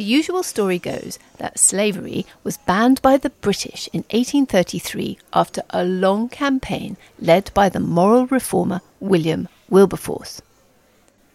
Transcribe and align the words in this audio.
The 0.00 0.06
usual 0.06 0.42
story 0.42 0.78
goes 0.78 1.18
that 1.36 1.58
slavery 1.58 2.24
was 2.42 2.56
banned 2.56 3.02
by 3.02 3.18
the 3.18 3.28
British 3.28 3.86
in 3.92 3.98
1833 4.04 5.18
after 5.34 5.60
a 5.68 5.84
long 5.84 6.30
campaign 6.30 6.96
led 7.18 7.52
by 7.52 7.68
the 7.68 7.80
moral 7.80 8.26
reformer 8.26 8.80
William 8.98 9.46
Wilberforce. 9.68 10.40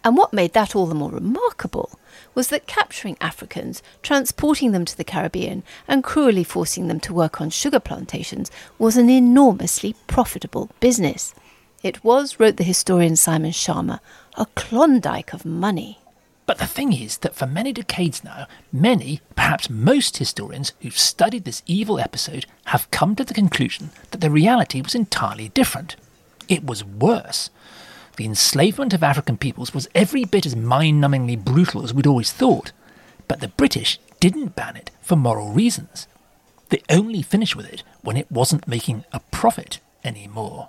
And 0.02 0.16
what 0.16 0.32
made 0.32 0.52
that 0.54 0.74
all 0.74 0.86
the 0.86 0.96
more 0.96 1.12
remarkable 1.12 1.96
was 2.34 2.48
that 2.48 2.66
capturing 2.66 3.16
Africans, 3.20 3.84
transporting 4.02 4.72
them 4.72 4.84
to 4.86 4.96
the 4.96 5.04
Caribbean, 5.04 5.62
and 5.86 6.02
cruelly 6.02 6.42
forcing 6.42 6.88
them 6.88 6.98
to 6.98 7.14
work 7.14 7.40
on 7.40 7.50
sugar 7.50 7.78
plantations 7.78 8.50
was 8.80 8.96
an 8.96 9.08
enormously 9.08 9.94
profitable 10.08 10.70
business. 10.80 11.36
It 11.84 12.02
was, 12.02 12.40
wrote 12.40 12.56
the 12.56 12.64
historian 12.64 13.14
Simon 13.14 13.52
Schama, 13.52 14.00
a 14.36 14.46
Klondike 14.56 15.32
of 15.32 15.44
money. 15.44 16.00
But 16.46 16.58
the 16.58 16.66
thing 16.66 16.92
is 16.92 17.18
that 17.18 17.34
for 17.34 17.46
many 17.46 17.72
decades 17.72 18.22
now, 18.22 18.46
many, 18.72 19.20
perhaps 19.34 19.68
most 19.68 20.18
historians 20.18 20.72
who've 20.80 20.96
studied 20.96 21.44
this 21.44 21.62
evil 21.66 21.98
episode 21.98 22.46
have 22.66 22.90
come 22.92 23.16
to 23.16 23.24
the 23.24 23.34
conclusion 23.34 23.90
that 24.12 24.20
the 24.20 24.30
reality 24.30 24.80
was 24.80 24.94
entirely 24.94 25.48
different. 25.48 25.96
It 26.48 26.64
was 26.64 26.84
worse. 26.84 27.50
The 28.16 28.24
enslavement 28.24 28.94
of 28.94 29.02
African 29.02 29.36
peoples 29.36 29.74
was 29.74 29.88
every 29.94 30.24
bit 30.24 30.46
as 30.46 30.54
mind 30.54 31.02
numbingly 31.02 31.36
brutal 31.36 31.82
as 31.82 31.92
we'd 31.92 32.06
always 32.06 32.32
thought. 32.32 32.70
But 33.26 33.40
the 33.40 33.48
British 33.48 33.98
didn't 34.20 34.54
ban 34.54 34.76
it 34.76 34.92
for 35.02 35.16
moral 35.16 35.50
reasons. 35.50 36.06
They 36.68 36.82
only 36.88 37.22
finished 37.22 37.56
with 37.56 37.66
it 37.66 37.82
when 38.02 38.16
it 38.16 38.30
wasn't 38.30 38.68
making 38.68 39.04
a 39.12 39.20
profit 39.32 39.80
anymore. 40.04 40.68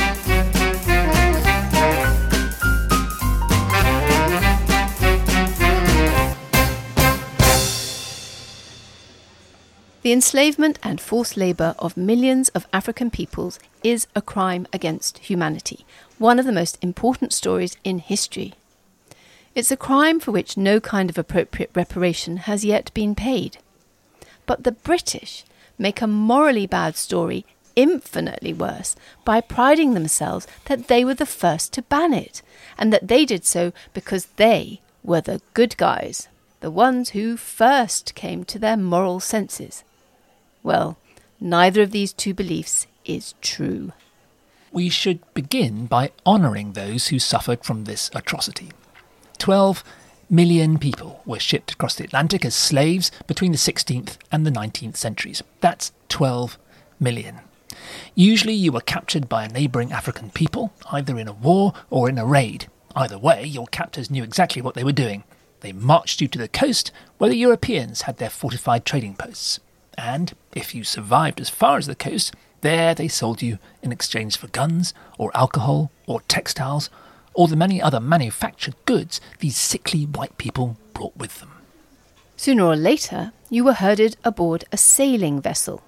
The 10.01 10.11
enslavement 10.11 10.79
and 10.81 10.99
forced 10.99 11.37
labour 11.37 11.75
of 11.77 11.95
millions 11.95 12.49
of 12.49 12.65
African 12.73 13.11
peoples 13.11 13.59
is 13.83 14.07
a 14.15 14.21
crime 14.21 14.65
against 14.73 15.19
humanity, 15.19 15.85
one 16.17 16.39
of 16.39 16.47
the 16.47 16.51
most 16.51 16.79
important 16.81 17.33
stories 17.33 17.77
in 17.83 17.99
history. 17.99 18.55
It's 19.53 19.69
a 19.69 19.77
crime 19.77 20.19
for 20.19 20.31
which 20.31 20.57
no 20.57 20.79
kind 20.79 21.11
of 21.11 21.19
appropriate 21.19 21.69
reparation 21.75 22.37
has 22.37 22.65
yet 22.65 22.91
been 22.95 23.13
paid. 23.13 23.59
But 24.47 24.63
the 24.63 24.71
British 24.71 25.45
make 25.77 26.01
a 26.01 26.07
morally 26.07 26.65
bad 26.65 26.95
story 26.95 27.45
infinitely 27.75 28.53
worse 28.53 28.95
by 29.23 29.39
priding 29.39 29.93
themselves 29.93 30.47
that 30.65 30.87
they 30.87 31.05
were 31.05 31.13
the 31.13 31.27
first 31.27 31.73
to 31.73 31.83
ban 31.83 32.11
it, 32.11 32.41
and 32.75 32.91
that 32.91 33.07
they 33.07 33.23
did 33.23 33.45
so 33.45 33.71
because 33.93 34.25
they 34.37 34.81
were 35.03 35.21
the 35.21 35.41
good 35.53 35.77
guys, 35.77 36.27
the 36.59 36.71
ones 36.71 37.09
who 37.09 37.37
first 37.37 38.15
came 38.15 38.43
to 38.45 38.57
their 38.57 38.77
moral 38.77 39.19
senses. 39.19 39.83
Well, 40.63 40.97
neither 41.39 41.81
of 41.81 41.91
these 41.91 42.13
two 42.13 42.33
beliefs 42.33 42.87
is 43.05 43.33
true 43.41 43.91
we 44.71 44.89
should 44.89 45.19
begin 45.33 45.85
by 45.85 46.11
honouring 46.25 46.73
those 46.73 47.07
who 47.07 47.19
suffered 47.19 47.63
from 47.63 47.83
this 47.83 48.09
atrocity. 48.15 48.71
Twelve 49.37 49.83
million 50.29 50.77
people 50.77 51.21
were 51.25 51.39
shipped 51.39 51.73
across 51.73 51.95
the 51.95 52.05
Atlantic 52.05 52.45
as 52.45 52.55
slaves 52.55 53.11
between 53.27 53.51
the 53.51 53.57
16th 53.57 54.17
and 54.31 54.45
the 54.45 54.51
19th 54.51 54.95
centuries. 54.95 55.43
That's 55.59 55.91
12 56.07 56.57
million. 57.01 57.39
Usually 58.15 58.53
you 58.53 58.71
were 58.71 58.79
captured 58.79 59.27
by 59.27 59.43
a 59.43 59.49
neighbouring 59.49 59.91
African 59.91 60.29
people, 60.29 60.71
either 60.89 61.19
in 61.19 61.27
a 61.27 61.33
war 61.33 61.73
or 61.89 62.07
in 62.07 62.17
a 62.17 62.25
raid. 62.25 62.67
Either 62.95 63.17
way, 63.17 63.43
your 63.43 63.67
captors 63.67 64.09
knew 64.09 64.23
exactly 64.23 64.61
what 64.61 64.73
they 64.73 64.85
were 64.85 64.93
doing. 64.93 65.25
They 65.59 65.73
marched 65.73 66.21
you 66.21 66.29
to 66.29 66.39
the 66.39 66.47
coast 66.47 66.93
where 67.17 67.29
the 67.29 67.35
Europeans 67.35 68.03
had 68.03 68.17
their 68.17 68.29
fortified 68.29 68.85
trading 68.85 69.15
posts. 69.15 69.59
And 69.97 70.33
if 70.53 70.73
you 70.73 70.83
survived 70.83 71.39
as 71.39 71.49
far 71.49 71.77
as 71.77 71.87
the 71.87 71.95
coast, 71.95 72.33
there 72.61 72.93
they 72.93 73.07
sold 73.07 73.41
you 73.41 73.59
in 73.81 73.91
exchange 73.91 74.37
for 74.37 74.47
guns, 74.47 74.93
or 75.17 75.31
alcohol, 75.35 75.91
or 76.07 76.21
textiles, 76.21 76.89
or 77.33 77.47
the 77.47 77.55
many 77.55 77.81
other 77.81 77.99
manufactured 77.99 78.75
goods 78.85 79.19
these 79.39 79.57
sickly 79.57 80.03
white 80.03 80.37
people 80.37 80.77
brought 80.93 81.15
with 81.17 81.39
them. 81.39 81.51
Sooner 82.37 82.65
or 82.65 82.75
later, 82.75 83.31
you 83.49 83.63
were 83.63 83.73
herded 83.73 84.17
aboard 84.23 84.65
a 84.71 84.77
sailing 84.77 85.41
vessel. 85.41 85.81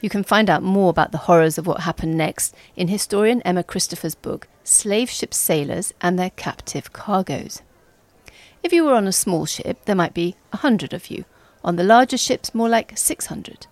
You 0.00 0.08
can 0.08 0.22
find 0.22 0.48
out 0.48 0.62
more 0.62 0.90
about 0.90 1.12
the 1.12 1.18
horrors 1.18 1.58
of 1.58 1.66
what 1.66 1.80
happened 1.80 2.16
next 2.16 2.54
in 2.76 2.88
historian 2.88 3.42
Emma 3.42 3.64
Christopher's 3.64 4.14
book, 4.14 4.46
Slave 4.62 5.10
Ship 5.10 5.34
Sailors 5.34 5.92
and 6.00 6.18
Their 6.18 6.30
Captive 6.30 6.92
Cargoes. 6.92 7.62
If 8.62 8.72
you 8.72 8.84
were 8.84 8.94
on 8.94 9.06
a 9.06 9.12
small 9.12 9.46
ship, 9.46 9.84
there 9.84 9.96
might 9.96 10.14
be 10.14 10.36
a 10.52 10.58
hundred 10.58 10.92
of 10.92 11.10
you. 11.10 11.24
On 11.68 11.76
the 11.76 11.84
larger 11.84 12.16
ships, 12.16 12.54
more 12.54 12.68
like 12.68 12.96
600 12.96 13.66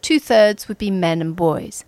two 0.00 0.18
thirds 0.18 0.68
would 0.68 0.78
be 0.78 0.90
men 0.90 1.20
and 1.20 1.36
boys. 1.36 1.84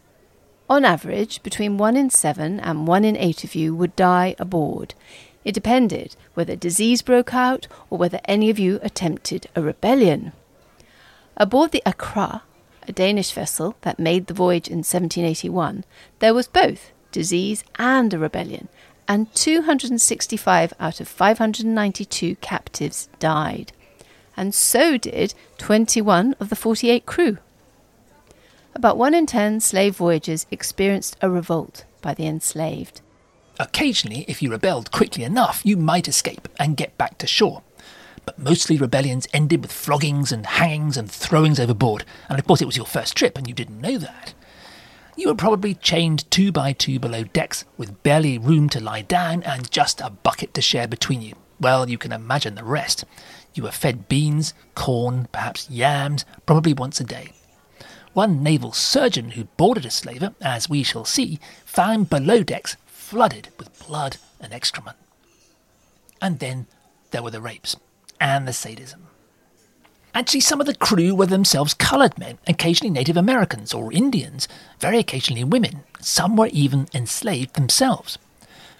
On 0.71 0.85
average, 0.85 1.43
between 1.43 1.79
one 1.79 1.97
in 1.97 2.11
seven 2.11 2.61
and 2.61 2.87
one 2.87 3.03
in 3.03 3.17
eight 3.17 3.45
of 3.45 3.55
you 3.55 3.75
would 3.75 3.97
die 3.97 4.37
aboard. 4.39 4.95
It 5.43 5.53
depended 5.53 6.17
whether 6.35 6.55
disease 6.55 7.01
broke 7.01 7.35
out 7.35 7.67
or 7.89 7.97
whether 7.97 8.21
any 8.27 8.51
of 8.51 8.59
you 8.59 8.79
attempted 8.83 9.49
a 9.57 9.63
rebellion. 9.63 10.33
Aboard 11.37 11.73
the 11.73 11.83
Accra, 11.87 12.43
a 12.87 12.93
Danish 12.93 13.33
vessel 13.33 13.75
that 13.81 13.99
made 13.99 14.27
the 14.27 14.35
voyage 14.35 14.69
in 14.69 14.85
1781, 14.85 15.85
there 16.19 16.35
was 16.35 16.47
both 16.47 16.93
disease 17.11 17.65
and 17.79 18.13
a 18.13 18.19
rebellion, 18.19 18.69
and 19.09 19.35
265 19.35 20.75
out 20.79 21.01
of 21.01 21.09
592 21.09 22.37
captives 22.37 23.09
died. 23.19 23.73
And 24.37 24.55
so 24.55 24.97
did 24.97 25.35
21 25.59 26.35
of 26.41 26.49
the 26.49 26.57
48 26.57 27.07
crew. 27.07 27.39
About 28.75 28.99
one 28.99 29.15
in 29.15 29.27
ten 29.27 29.61
slave 29.61 29.97
voyagers 29.97 30.47
experienced 30.51 31.17
a 31.21 31.31
revolt 31.31 31.85
by 32.03 32.13
the 32.13 32.27
enslaved. 32.27 33.01
Occasionally, 33.61 34.25
if 34.27 34.43
you 34.43 34.51
rebelled 34.51 34.91
quickly 34.91 35.23
enough, 35.23 35.61
you 35.65 35.77
might 35.77 36.09
escape 36.09 36.49
and 36.59 36.77
get 36.77 36.99
back 36.99 37.19
to 37.19 37.27
shore. 37.27 37.63
But 38.27 38.39
mostly 38.39 38.77
rebellions 38.77 39.29
ended 39.33 39.63
with 39.63 39.71
floggings 39.71 40.33
and 40.33 40.45
hangings 40.45 40.97
and 40.97 41.09
throwings 41.11 41.61
overboard, 41.61 42.05
and 42.29 42.39
of 42.39 42.47
course 42.47 42.61
it 42.61 42.67
was 42.67 42.77
your 42.77 42.87
first 42.87 43.17
trip 43.17 43.39
and 43.39 43.47
you 43.47 43.55
didn't 43.55 43.81
know 43.81 43.97
that. 43.99 44.35
You 45.17 45.29
were 45.29 45.37
probably 45.37 45.75
chained 45.75 46.29
two 46.33 46.51
by 46.51 46.73
two 46.73 46.99
below 46.99 47.23
decks 47.23 47.65
with 47.77 48.03
barely 48.03 48.39
room 48.39 48.69
to 48.71 48.81
lie 48.81 49.03
down 49.03 49.45
and 49.45 49.71
just 49.71 50.01
a 50.01 50.11
bucket 50.11 50.53
to 50.55 50.63
share 50.63 50.89
between 50.89 51.23
you. 51.23 51.35
Well, 51.61 51.89
you 51.89 51.99
can 51.99 52.11
imagine 52.11 52.57
the 52.57 52.65
rest. 52.65 53.05
You 53.55 53.63
were 53.63 53.71
fed 53.71 54.09
beans, 54.09 54.53
corn, 54.75 55.29
perhaps 55.33 55.71
yams, 55.71 56.25
probably 56.45 56.75
once 56.75 57.01
a 57.01 57.05
day. 57.05 57.33
One 58.13 58.43
naval 58.43 58.73
surgeon 58.73 59.33
who 59.33 59.45
boarded 59.57 59.87
a 59.87 59.91
slaver, 59.91 60.35
as 60.41 60.69
we 60.69 60.83
shall 60.83 61.05
see, 61.05 61.41
found 61.65 62.11
below 62.11 62.43
decks 62.43 62.77
flooded 62.87 63.49
with 63.59 63.87
blood 63.87 64.19
and 64.41 64.53
excrement. 64.53 64.97
And 66.21 66.39
then 66.39 66.67
there 67.11 67.23
were 67.23 67.31
the 67.31 67.41
rapes 67.41 67.77
and 68.21 68.47
the 68.47 68.53
sadism. 68.53 69.07
Actually, 70.15 70.41
some 70.41 70.61
of 70.61 70.67
the 70.67 70.77
crew 70.77 71.13
were 71.13 71.27
themselves 71.27 71.75
coloured 71.75 72.17
men, 72.17 72.39
occasionally 72.47 72.91
Native 72.91 73.17
Americans 73.17 73.75
or 73.75 73.93
Indians, 73.93 74.47
very 74.79 74.99
occasionally 74.99 75.43
women. 75.43 75.83
Some 76.01 76.37
were 76.37 76.49
even 76.53 76.87
enslaved 76.95 77.55
themselves. 77.55 78.17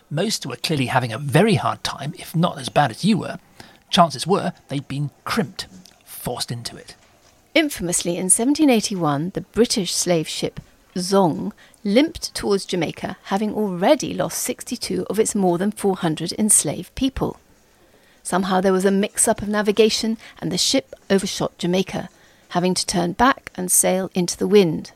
Most 0.09 0.47
were 0.47 0.57
clearly 0.57 0.87
having 0.87 1.13
a 1.13 1.19
very 1.19 1.57
hard 1.57 1.83
time, 1.83 2.15
if 2.19 2.37
not 2.37 2.59
as 2.59 2.69
bad 2.69 2.93
as 2.93 3.05
you 3.05 3.19
were. 3.19 3.39
Chances 3.95 4.27
were 4.27 4.53
they'd 4.67 4.89
been 4.89 5.11
crimped, 5.23 5.69
forced 6.05 6.51
into 6.51 6.77
it. 6.77 6.97
Infamously, 7.55 8.17
in 8.17 8.25
1781, 8.25 9.31
the 9.35 9.43
British 9.43 9.95
slave 9.95 10.27
ship 10.27 10.59
Zong 10.97 11.53
limped 11.85 12.35
towards 12.35 12.65
Jamaica, 12.65 13.17
having 13.27 13.55
already 13.55 14.13
lost 14.13 14.43
62 14.43 15.07
of 15.09 15.21
its 15.21 15.37
more 15.37 15.59
than 15.59 15.71
400 15.71 16.33
enslaved 16.33 16.93
people. 16.97 17.39
Somehow 18.25 18.61
there 18.61 18.73
was 18.73 18.85
a 18.85 18.91
mix 18.91 19.29
up 19.29 19.43
of 19.43 19.49
navigation, 19.49 20.19
and 20.41 20.51
the 20.51 20.59
ship 20.59 20.93
overshot 21.09 21.57
Jamaica, 21.59 22.09
having 22.49 22.75
to 22.75 22.85
turn 22.85 23.13
back 23.13 23.53
and 23.55 23.71
sail 23.71 24.11
into 24.13 24.37
the 24.37 24.49
wind. 24.49 24.91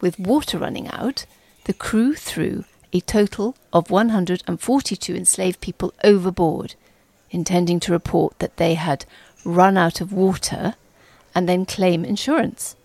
With 0.00 0.18
water 0.18 0.58
running 0.58 0.88
out, 0.88 1.24
the 1.66 1.72
crew 1.72 2.14
threw 2.16 2.64
a 2.92 2.98
total 2.98 3.54
of 3.72 3.92
142 3.92 5.14
enslaved 5.14 5.60
people 5.60 5.94
overboard, 6.02 6.74
intending 7.34 7.80
to 7.80 7.92
report 7.92 8.38
that 8.38 8.56
they 8.56 8.74
had 8.74 9.04
run 9.44 9.76
out 9.76 10.00
of 10.00 10.12
water, 10.12 10.76
and 11.34 11.48
then 11.48 11.66
claim 11.66 12.04
insurance. 12.04 12.76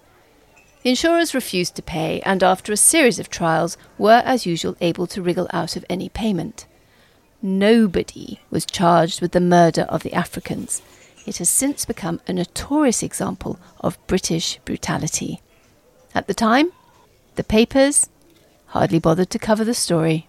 The 0.84 0.90
insurers 0.90 1.34
refused 1.34 1.75
to 1.75 1.81
pay, 1.81 2.22
and 2.22 2.42
after 2.42 2.74
a 2.74 2.78
series 2.78 3.19
of 3.19 3.30
trials, 3.30 3.78
were 3.98 4.22
as 4.25 4.46
usual 4.46 4.75
able 4.81 5.07
to 5.07 5.22
wriggle 5.22 5.48
out 5.51 5.75
of 5.75 5.86
any 5.90 6.10
payment. 6.10 6.66
Nobody 7.42 8.40
was 8.50 8.66
charged 8.66 9.22
with 9.22 9.31
the 9.31 9.40
murder 9.40 9.84
of 9.84 10.04
the 10.04 10.13
Africans. 10.13 10.81
It 11.25 11.38
has 11.38 11.50
since 11.50 11.86
become 11.86 12.22
a 12.28 12.34
notorious 12.34 13.04
example 13.04 13.60
of 13.80 14.06
British 14.07 14.60
brutality. 14.66 15.42
At 16.16 16.28
the 16.28 16.34
time, 16.34 16.72
the 17.36 17.44
papers 17.44 18.10
hardly 18.68 19.00
bothered 19.00 19.30
to 19.30 19.40
cover 19.40 19.63
the 19.63 19.74
story. 19.74 20.28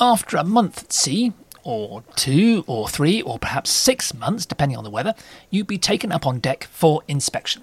After 0.00 0.36
a 0.36 0.44
month 0.44 0.84
at 0.84 0.92
sea, 0.92 1.32
or 1.68 2.02
two, 2.16 2.64
or 2.66 2.88
three, 2.88 3.20
or 3.20 3.38
perhaps 3.38 3.68
six 3.68 4.14
months, 4.14 4.46
depending 4.46 4.78
on 4.78 4.84
the 4.84 4.90
weather, 4.90 5.14
you'd 5.50 5.66
be 5.66 5.76
taken 5.76 6.10
up 6.10 6.26
on 6.26 6.38
deck 6.38 6.64
for 6.64 7.02
inspection. 7.06 7.62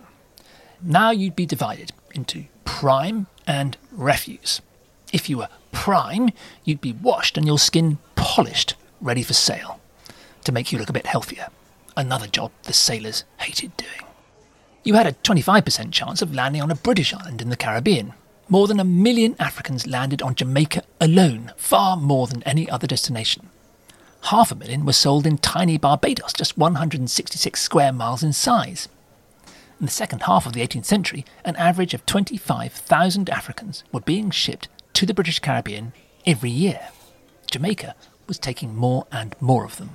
Now 0.79 1.09
you'd 1.09 1.35
be 1.35 1.47
divided 1.47 1.91
into 2.13 2.45
prime 2.65 3.25
and 3.47 3.77
refuse. 3.91 4.61
If 5.11 5.27
you 5.27 5.39
were 5.39 5.49
prime, 5.71 6.29
you'd 6.63 6.81
be 6.81 6.91
washed 6.93 7.35
and 7.35 7.47
your 7.47 7.57
skin 7.57 7.97
polished, 8.15 8.75
ready 9.01 9.23
for 9.23 9.33
sale, 9.33 9.79
to 10.43 10.51
make 10.51 10.71
you 10.71 10.77
look 10.77 10.89
a 10.91 10.93
bit 10.93 11.07
healthier. 11.07 11.47
Another 11.97 12.27
job 12.27 12.51
the 12.63 12.73
sailors 12.73 13.23
hated 13.37 13.75
doing. 13.75 14.07
You 14.83 14.93
had 14.93 15.07
a 15.07 15.13
25% 15.13 15.91
chance 15.91 16.21
of 16.21 16.31
landing 16.31 16.61
on 16.61 16.69
a 16.69 16.75
British 16.75 17.11
island 17.11 17.41
in 17.41 17.49
the 17.49 17.57
Caribbean. 17.57 18.13
More 18.49 18.67
than 18.67 18.79
a 18.79 18.83
million 18.83 19.35
Africans 19.39 19.87
landed 19.87 20.21
on 20.21 20.35
Jamaica 20.35 20.83
alone, 21.01 21.53
far 21.57 21.97
more 21.97 22.27
than 22.27 22.43
any 22.43 22.69
other 22.69 22.85
destination. 22.85 23.49
Half 24.29 24.51
a 24.51 24.55
million 24.55 24.85
were 24.85 24.93
sold 24.93 25.27
in 25.27 25.37
tiny 25.37 25.77
Barbados, 25.77 26.33
just 26.33 26.57
166 26.57 27.61
square 27.61 27.93
miles 27.93 28.23
in 28.23 28.33
size. 28.33 28.89
In 29.79 29.85
the 29.85 29.91
second 29.91 30.23
half 30.23 30.47
of 30.47 30.53
the 30.53 30.67
18th 30.67 30.85
century, 30.85 31.25
an 31.43 31.55
average 31.57 31.93
of 31.93 32.07
25,000 32.07 33.29
Africans 33.29 33.83
were 33.91 33.99
being 33.99 34.31
shipped 34.31 34.67
to 34.93 35.05
the 35.05 35.13
British 35.13 35.37
Caribbean 35.37 35.93
every 36.25 36.49
year. 36.49 36.89
Jamaica 37.51 37.93
was 38.25 38.39
taking 38.39 38.75
more 38.75 39.05
and 39.11 39.35
more 39.39 39.63
of 39.63 39.77
them. 39.77 39.91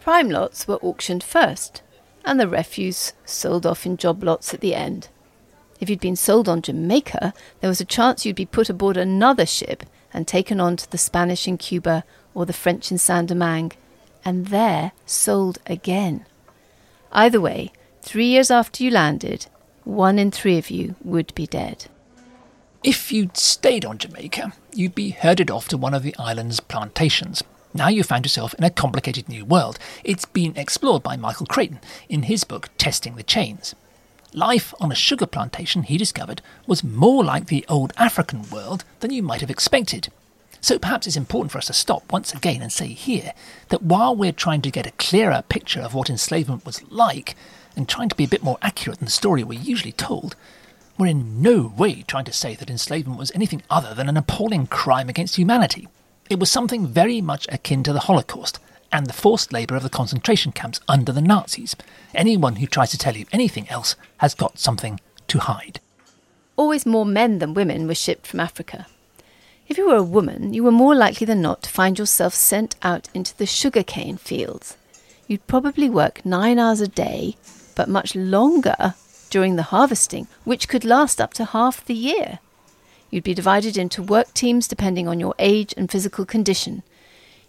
Prime 0.00 0.28
lots 0.28 0.66
were 0.66 0.82
auctioned 0.82 1.22
first, 1.22 1.82
and 2.24 2.40
the 2.40 2.48
refuse 2.48 3.12
sold 3.24 3.64
off 3.64 3.86
in 3.86 3.96
job 3.96 4.24
lots 4.24 4.52
at 4.52 4.60
the 4.60 4.74
end. 4.74 5.06
If 5.78 5.88
you'd 5.88 6.00
been 6.00 6.16
sold 6.16 6.48
on 6.48 6.62
Jamaica, 6.62 7.32
there 7.60 7.70
was 7.70 7.80
a 7.80 7.84
chance 7.84 8.26
you'd 8.26 8.34
be 8.34 8.44
put 8.44 8.68
aboard 8.68 8.96
another 8.96 9.46
ship 9.46 9.84
and 10.12 10.26
taken 10.26 10.58
on 10.58 10.76
to 10.78 10.90
the 10.90 10.98
Spanish 10.98 11.46
in 11.46 11.58
Cuba 11.58 12.02
or 12.34 12.46
the 12.46 12.52
French 12.52 12.90
in 12.90 12.98
Saint 12.98 13.28
Domingue, 13.28 13.72
and 14.24 14.46
there 14.46 14.92
sold 15.06 15.58
again. 15.66 16.26
Either 17.12 17.40
way, 17.40 17.72
three 18.02 18.26
years 18.26 18.50
after 18.50 18.84
you 18.84 18.90
landed, 18.90 19.46
one 19.84 20.18
in 20.18 20.30
three 20.30 20.58
of 20.58 20.70
you 20.70 20.94
would 21.02 21.34
be 21.34 21.46
dead. 21.46 21.86
If 22.84 23.10
you'd 23.10 23.36
stayed 23.36 23.84
on 23.84 23.98
Jamaica, 23.98 24.52
you'd 24.72 24.94
be 24.94 25.10
herded 25.10 25.50
off 25.50 25.66
to 25.68 25.76
one 25.76 25.94
of 25.94 26.02
the 26.02 26.14
island's 26.18 26.60
plantations. 26.60 27.42
Now 27.74 27.88
you 27.88 28.02
found 28.02 28.24
yourself 28.24 28.54
in 28.54 28.64
a 28.64 28.70
complicated 28.70 29.28
new 29.28 29.44
world. 29.44 29.78
It's 30.04 30.24
been 30.24 30.56
explored 30.56 31.02
by 31.02 31.16
Michael 31.16 31.46
Craton 31.46 31.80
in 32.08 32.24
his 32.24 32.44
book 32.44 32.70
Testing 32.78 33.16
the 33.16 33.22
Chains. 33.22 33.74
Life 34.32 34.74
on 34.78 34.92
a 34.92 34.94
sugar 34.94 35.26
plantation, 35.26 35.82
he 35.82 35.96
discovered, 35.96 36.42
was 36.66 36.84
more 36.84 37.24
like 37.24 37.46
the 37.46 37.64
old 37.68 37.92
African 37.96 38.48
world 38.50 38.84
than 39.00 39.12
you 39.12 39.22
might 39.22 39.40
have 39.40 39.50
expected. 39.50 40.08
So 40.60 40.78
perhaps 40.78 41.06
it's 41.06 41.16
important 41.16 41.52
for 41.52 41.58
us 41.58 41.66
to 41.66 41.72
stop 41.72 42.10
once 42.12 42.32
again 42.32 42.62
and 42.62 42.72
say 42.72 42.88
here 42.88 43.32
that 43.68 43.82
while 43.82 44.14
we're 44.14 44.32
trying 44.32 44.62
to 44.62 44.70
get 44.70 44.86
a 44.86 44.92
clearer 44.92 45.42
picture 45.48 45.80
of 45.80 45.94
what 45.94 46.10
enslavement 46.10 46.66
was 46.66 46.82
like 46.90 47.36
and 47.76 47.88
trying 47.88 48.08
to 48.08 48.16
be 48.16 48.24
a 48.24 48.28
bit 48.28 48.42
more 48.42 48.58
accurate 48.60 48.98
than 48.98 49.06
the 49.06 49.12
story 49.12 49.44
we're 49.44 49.58
usually 49.58 49.92
told, 49.92 50.34
we're 50.98 51.06
in 51.06 51.40
no 51.40 51.72
way 51.76 52.02
trying 52.02 52.24
to 52.24 52.32
say 52.32 52.56
that 52.56 52.70
enslavement 52.70 53.18
was 53.18 53.30
anything 53.32 53.62
other 53.70 53.94
than 53.94 54.08
an 54.08 54.16
appalling 54.16 54.66
crime 54.66 55.08
against 55.08 55.36
humanity. 55.36 55.86
It 56.28 56.40
was 56.40 56.50
something 56.50 56.86
very 56.86 57.20
much 57.20 57.46
akin 57.50 57.84
to 57.84 57.92
the 57.92 58.00
Holocaust 58.00 58.58
and 58.90 59.06
the 59.06 59.12
forced 59.12 59.52
labour 59.52 59.76
of 59.76 59.82
the 59.82 59.90
concentration 59.90 60.50
camps 60.50 60.80
under 60.88 61.12
the 61.12 61.22
Nazis. 61.22 61.76
Anyone 62.14 62.56
who 62.56 62.66
tries 62.66 62.90
to 62.90 62.98
tell 62.98 63.16
you 63.16 63.26
anything 63.32 63.68
else 63.68 63.94
has 64.18 64.34
got 64.34 64.58
something 64.58 64.98
to 65.28 65.38
hide. 65.38 65.80
Always 66.56 66.84
more 66.84 67.06
men 67.06 67.38
than 67.38 67.54
women 67.54 67.86
were 67.86 67.94
shipped 67.94 68.26
from 68.26 68.40
Africa. 68.40 68.86
If 69.68 69.76
you 69.76 69.86
were 69.86 69.96
a 69.96 70.02
woman, 70.02 70.54
you 70.54 70.64
were 70.64 70.72
more 70.72 70.94
likely 70.94 71.26
than 71.26 71.42
not 71.42 71.62
to 71.64 71.70
find 71.70 71.98
yourself 71.98 72.34
sent 72.34 72.74
out 72.82 73.10
into 73.12 73.36
the 73.36 73.44
sugarcane 73.44 74.16
fields. 74.16 74.78
You'd 75.26 75.46
probably 75.46 75.90
work 75.90 76.24
nine 76.24 76.58
hours 76.58 76.80
a 76.80 76.88
day, 76.88 77.36
but 77.74 77.86
much 77.86 78.16
longer 78.16 78.94
during 79.28 79.56
the 79.56 79.64
harvesting, 79.64 80.26
which 80.44 80.68
could 80.68 80.86
last 80.86 81.20
up 81.20 81.34
to 81.34 81.44
half 81.44 81.84
the 81.84 81.92
year. 81.92 82.38
You'd 83.10 83.24
be 83.24 83.34
divided 83.34 83.76
into 83.76 84.02
work 84.02 84.32
teams 84.32 84.68
depending 84.68 85.06
on 85.06 85.20
your 85.20 85.34
age 85.38 85.74
and 85.76 85.90
physical 85.90 86.24
condition. 86.24 86.82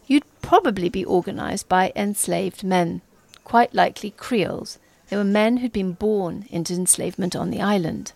You'd 0.05 0.25
probably 0.41 0.89
be 0.89 1.05
organized 1.05 1.69
by 1.69 1.93
enslaved 1.95 2.65
men, 2.65 3.01
quite 3.45 3.73
likely 3.73 4.11
Creoles. 4.11 4.77
They 5.09 5.15
were 5.15 5.23
men 5.23 5.57
who'd 5.57 5.71
been 5.71 5.93
born 5.93 6.47
into 6.49 6.73
enslavement 6.73 7.33
on 7.33 7.49
the 7.49 7.61
island. 7.61 8.11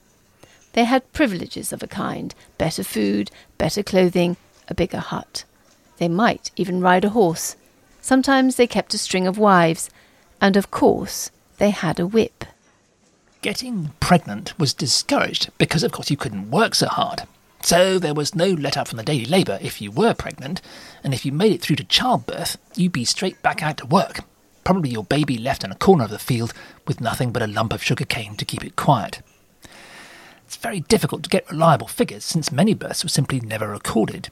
They 0.73 0.83
had 0.83 1.13
privileges 1.13 1.71
of 1.71 1.81
a 1.81 1.87
kind 1.87 2.35
better 2.57 2.83
food, 2.83 3.31
better 3.57 3.83
clothing, 3.83 4.37
a 4.67 4.75
bigger 4.75 4.99
hut. 4.99 5.45
They 5.97 6.07
might 6.07 6.51
even 6.55 6.81
ride 6.81 7.05
a 7.05 7.09
horse. 7.09 7.55
Sometimes 8.01 8.55
they 8.55 8.67
kept 8.67 8.93
a 8.93 8.97
string 8.97 9.25
of 9.25 9.37
wives, 9.37 9.89
and 10.41 10.57
of 10.57 10.71
course, 10.71 11.31
they 11.57 11.69
had 11.69 11.99
a 11.99 12.07
whip. 12.07 12.45
Getting 13.41 13.91
pregnant 13.99 14.57
was 14.59 14.73
discouraged 14.73 15.51
because, 15.57 15.83
of 15.83 15.91
course, 15.91 16.09
you 16.09 16.17
couldn't 16.17 16.51
work 16.51 16.75
so 16.75 16.87
hard. 16.87 17.23
So 17.61 17.97
there 17.99 18.13
was 18.13 18.35
no 18.35 18.47
let 18.47 18.75
up 18.75 18.87
from 18.89 18.97
the 18.97 19.03
daily 19.03 19.25
labour 19.25 19.57
if 19.61 19.81
you 19.81 19.91
were 19.91 20.13
pregnant, 20.13 20.61
and 21.03 21.13
if 21.13 21.25
you 21.25 21.31
made 21.31 21.53
it 21.53 21.61
through 21.61 21.77
to 21.77 21.83
childbirth, 21.83 22.57
you'd 22.75 22.91
be 22.91 23.05
straight 23.05 23.41
back 23.41 23.63
out 23.63 23.77
to 23.77 23.85
work. 23.85 24.21
Probably 24.63 24.89
your 24.89 25.03
baby 25.03 25.37
left 25.37 25.63
in 25.63 25.71
a 25.71 25.75
corner 25.75 26.05
of 26.05 26.09
the 26.09 26.19
field 26.19 26.53
with 26.87 26.99
nothing 26.99 27.31
but 27.31 27.41
a 27.41 27.47
lump 27.47 27.73
of 27.73 27.83
sugar 27.83 28.05
cane 28.05 28.35
to 28.35 28.45
keep 28.45 28.65
it 28.65 28.75
quiet. 28.75 29.21
It's 30.53 30.61
very 30.61 30.81
difficult 30.81 31.23
to 31.23 31.31
get 31.31 31.49
reliable 31.49 31.87
figures 31.87 32.23
since 32.23 32.51
many 32.51 32.75
births 32.75 33.03
were 33.03 33.09
simply 33.09 33.39
never 33.39 33.67
recorded. 33.67 34.29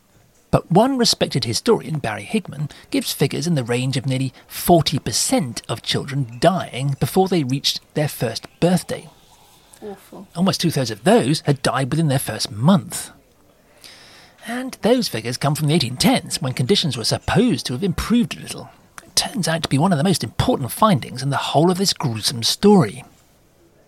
But 0.51 0.71
one 0.71 0.99
respected 0.99 1.45
historian, 1.45 1.97
Barry 1.97 2.25
Higman, 2.25 2.69
gives 2.91 3.11
figures 3.11 3.47
in 3.47 3.55
the 3.55 3.63
range 3.63 3.97
of 3.97 4.05
nearly 4.05 4.31
40% 4.47 5.63
of 5.67 5.81
children 5.81 6.37
dying 6.39 6.95
before 6.99 7.27
they 7.27 7.43
reached 7.43 7.81
their 7.95 8.07
first 8.07 8.45
birthday. 8.59 9.09
Awful. 9.81 10.27
Almost 10.35 10.61
two 10.61 10.69
thirds 10.69 10.91
of 10.91 11.05
those 11.05 11.41
had 11.47 11.63
died 11.63 11.89
within 11.89 12.07
their 12.07 12.19
first 12.19 12.51
month. 12.51 13.09
And 14.45 14.77
those 14.83 15.07
figures 15.07 15.37
come 15.37 15.55
from 15.55 15.69
the 15.69 15.79
1810s, 15.79 16.39
when 16.39 16.53
conditions 16.53 16.95
were 16.95 17.03
supposed 17.03 17.65
to 17.65 17.73
have 17.73 17.83
improved 17.83 18.37
a 18.37 18.41
little. 18.41 18.69
It 19.03 19.15
turns 19.15 19.47
out 19.47 19.63
to 19.63 19.69
be 19.69 19.79
one 19.79 19.91
of 19.91 19.97
the 19.97 20.03
most 20.03 20.23
important 20.23 20.71
findings 20.71 21.23
in 21.23 21.31
the 21.31 21.37
whole 21.37 21.71
of 21.71 21.79
this 21.79 21.93
gruesome 21.93 22.43
story. 22.43 23.05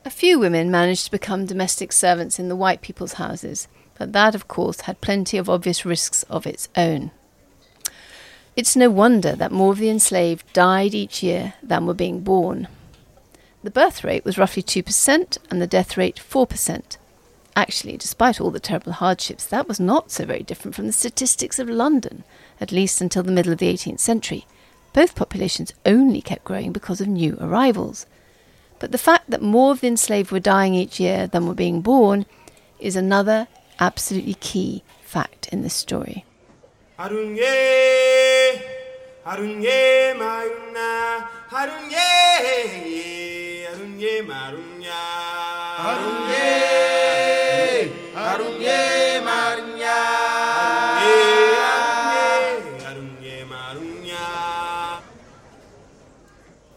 A 0.06 0.10
few 0.10 0.38
women 0.38 0.70
managed 0.70 1.06
to 1.06 1.12
become 1.12 1.46
domestic 1.46 1.94
servants 1.94 2.38
in 2.38 2.50
the 2.50 2.58
white 2.58 2.82
people's 2.82 3.14
houses, 3.14 3.70
but 3.98 4.12
that, 4.12 4.36
of 4.36 4.50
course, 4.50 4.82
had 4.82 5.00
plenty 5.00 5.38
of 5.38 5.50
obvious 5.50 5.86
risks 5.86 6.24
of 6.24 6.46
its 6.46 6.68
own. 6.76 7.12
It's 8.58 8.76
no 8.76 8.90
wonder 8.90 9.34
that 9.34 9.52
more 9.52 9.72
of 9.72 9.78
the 9.78 9.90
enslaved 9.90 10.52
died 10.52 10.94
each 10.94 11.24
year 11.24 11.54
than 11.64 11.86
were 11.86 11.94
being 11.94 12.20
born. 12.20 12.68
The 13.64 13.72
birth 13.72 14.04
rate 14.04 14.26
was 14.26 14.38
roughly 14.38 14.62
2% 14.62 15.38
and 15.50 15.62
the 15.62 15.68
death 15.68 15.96
rate 15.96 16.18
4%. 16.18 16.98
Actually, 17.56 17.96
despite 17.96 18.42
all 18.42 18.52
the 18.52 18.60
terrible 18.60 18.92
hardships, 18.92 19.46
that 19.46 19.70
was 19.70 19.80
not 19.80 20.12
so 20.12 20.26
very 20.26 20.44
different 20.44 20.76
from 20.76 20.86
the 20.86 20.92
statistics 20.92 21.60
of 21.60 21.70
London, 21.70 22.26
at 22.60 22.74
least 22.74 23.00
until 23.00 23.24
the 23.24 23.32
middle 23.32 23.54
of 23.54 23.60
the 23.60 23.74
18th 23.74 24.02
century. 24.02 24.46
Both 24.92 25.16
populations 25.16 25.74
only 25.86 26.22
kept 26.22 26.44
growing 26.44 26.74
because 26.74 27.00
of 27.00 27.08
new 27.08 27.38
arrivals. 27.40 28.06
But 28.84 28.92
the 28.92 28.98
fact 28.98 29.30
that 29.30 29.42
more 29.42 29.72
of 29.72 29.80
the 29.80 29.88
enslaved 29.88 30.30
were 30.30 30.42
dying 30.42 30.74
each 30.74 31.00
year 31.00 31.26
than 31.26 31.48
were 31.48 31.54
being 31.54 31.80
born 31.80 32.26
is 32.80 32.98
another 32.98 33.48
absolutely 33.80 34.34
key 34.34 34.84
fact 35.06 35.48
in 35.54 35.62
this 35.62 35.74
story. 35.74 36.26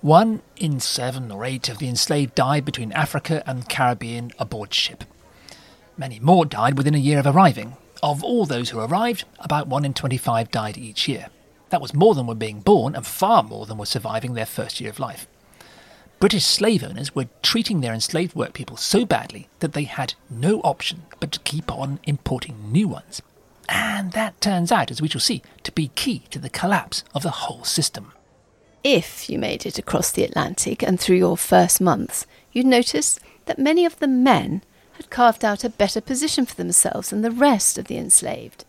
One 0.07 0.43
in 0.57 0.79
seven 0.79 1.33
or 1.33 1.45
eight 1.45 1.69
of 1.69 1.79
the 1.79 1.89
enslaved 1.89 2.37
died 2.37 2.65
between 2.65 2.93
Africa 2.93 3.43
and 3.45 3.63
the 3.63 3.67
Caribbean 3.67 4.31
aboard 4.39 4.73
ship. 4.73 5.03
Many 5.99 6.21
more 6.21 6.47
died 6.47 6.79
within 6.79 6.95
a 6.95 6.99
year 6.99 7.19
of 7.19 7.27
arriving. 7.27 7.77
Of 8.05 8.23
all 8.23 8.47
those 8.47 8.71
who 8.71 8.79
arrived, 8.79 9.25
about 9.41 9.67
one 9.67 9.85
in 9.85 9.95
25 9.95 10.53
died 10.53 10.79
each 10.79 11.09
year. 11.09 11.27
That 11.71 11.81
was 11.81 11.93
more 11.93 12.15
than 12.15 12.29
were 12.29 12.37
being 12.37 12.61
born 12.61 12.95
and 12.95 13.05
far 13.05 13.43
more 13.43 13.67
than 13.67 13.79
were 13.79 13.85
surviving 13.85 14.35
their 14.35 14.47
first 14.47 14.81
year 14.81 14.91
of 14.91 15.01
life. 15.01 15.27
British 16.21 16.45
slave 16.45 16.85
owners 16.85 17.17
were 17.17 17.27
treating 17.43 17.81
their 17.81 17.93
enslaved 17.93 18.37
workpeople 18.37 18.79
so 18.79 19.05
badly 19.05 19.49
that 19.59 19.73
they 19.73 19.83
had 19.83 20.15
no 20.31 20.61
option 20.61 21.03
but 21.19 21.33
to 21.33 21.41
keep 21.41 21.69
on 21.73 21.99
importing 22.05 22.71
new 22.71 22.87
ones. 22.87 23.23
And 23.69 24.13
that 24.13 24.41
turns 24.41 24.71
out, 24.71 24.93
as 24.93 25.03
we 25.03 25.09
shall 25.09 25.21
see, 25.21 25.43
to 25.65 25.73
be 25.73 25.89
key 25.97 26.23
to 26.31 26.39
the 26.39 26.49
collapse 26.49 27.03
of 27.13 27.25
the 27.25 27.31
whole 27.31 27.65
system. 27.65 28.13
If 28.89 29.29
you 29.29 29.37
made 29.41 29.67
it 29.67 29.81
across 29.81 30.13
the 30.13 30.23
Atlantic 30.23 30.81
and 30.81 31.01
through 31.01 31.17
your 31.17 31.37
first 31.37 31.81
months, 31.81 32.25
you'd 32.53 32.67
notice 32.67 33.19
that 33.47 33.59
many 33.59 33.85
of 33.85 33.99
the 33.99 34.07
men 34.07 34.63
had 34.93 35.11
carved 35.11 35.45
out 35.45 35.65
a 35.65 35.71
better 35.71 36.01
position 36.01 36.47
for 36.47 36.55
themselves 36.55 37.11
than 37.11 37.23
the 37.23 37.33
rest 37.33 37.79
of 37.79 37.87
the 37.87 37.97
enslaved. 37.97 38.65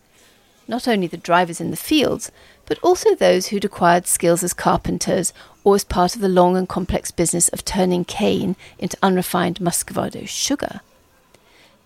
Not 0.66 0.88
only 0.88 1.06
the 1.06 1.16
drivers 1.16 1.60
in 1.60 1.70
the 1.70 1.76
fields, 1.76 2.32
but 2.66 2.80
also 2.80 3.14
those 3.14 3.46
who'd 3.46 3.64
acquired 3.64 4.08
skills 4.08 4.42
as 4.42 4.52
carpenters 4.52 5.32
or 5.62 5.76
as 5.76 5.84
part 5.84 6.16
of 6.16 6.20
the 6.20 6.28
long 6.28 6.56
and 6.56 6.68
complex 6.68 7.12
business 7.12 7.48
of 7.50 7.64
turning 7.64 8.04
cane 8.04 8.56
into 8.76 8.98
unrefined 9.00 9.60
muscovado 9.60 10.26
sugar. 10.26 10.80